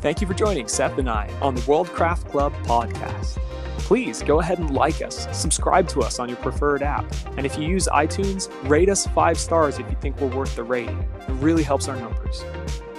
[0.00, 3.38] Thank you for joining Seth and I on the World Craft Club podcast.
[3.78, 7.04] Please go ahead and like us, subscribe to us on your preferred app,
[7.36, 10.62] and if you use iTunes, rate us five stars if you think we're worth the
[10.62, 11.00] rating.
[11.28, 12.42] It really helps our numbers.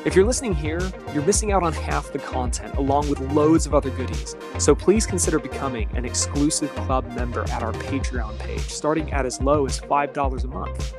[0.06, 0.82] If you're listening here,
[1.14, 4.36] you're missing out on half the content along with loads of other goodies.
[4.58, 9.41] So please consider becoming an exclusive club member at our Patreon page, starting at as
[9.41, 10.93] low as $5 a month.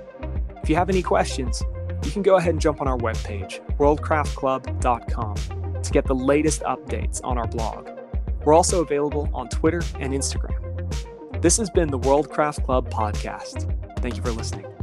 [0.63, 1.63] If you have any questions,
[2.03, 7.21] you can go ahead and jump on our webpage, worldcraftclub.com, to get the latest updates
[7.23, 7.91] on our blog.
[8.47, 11.43] We're also available on Twitter and Instagram.
[11.43, 13.71] This has been the World Craft Club podcast.
[14.01, 14.74] Thank you for listening.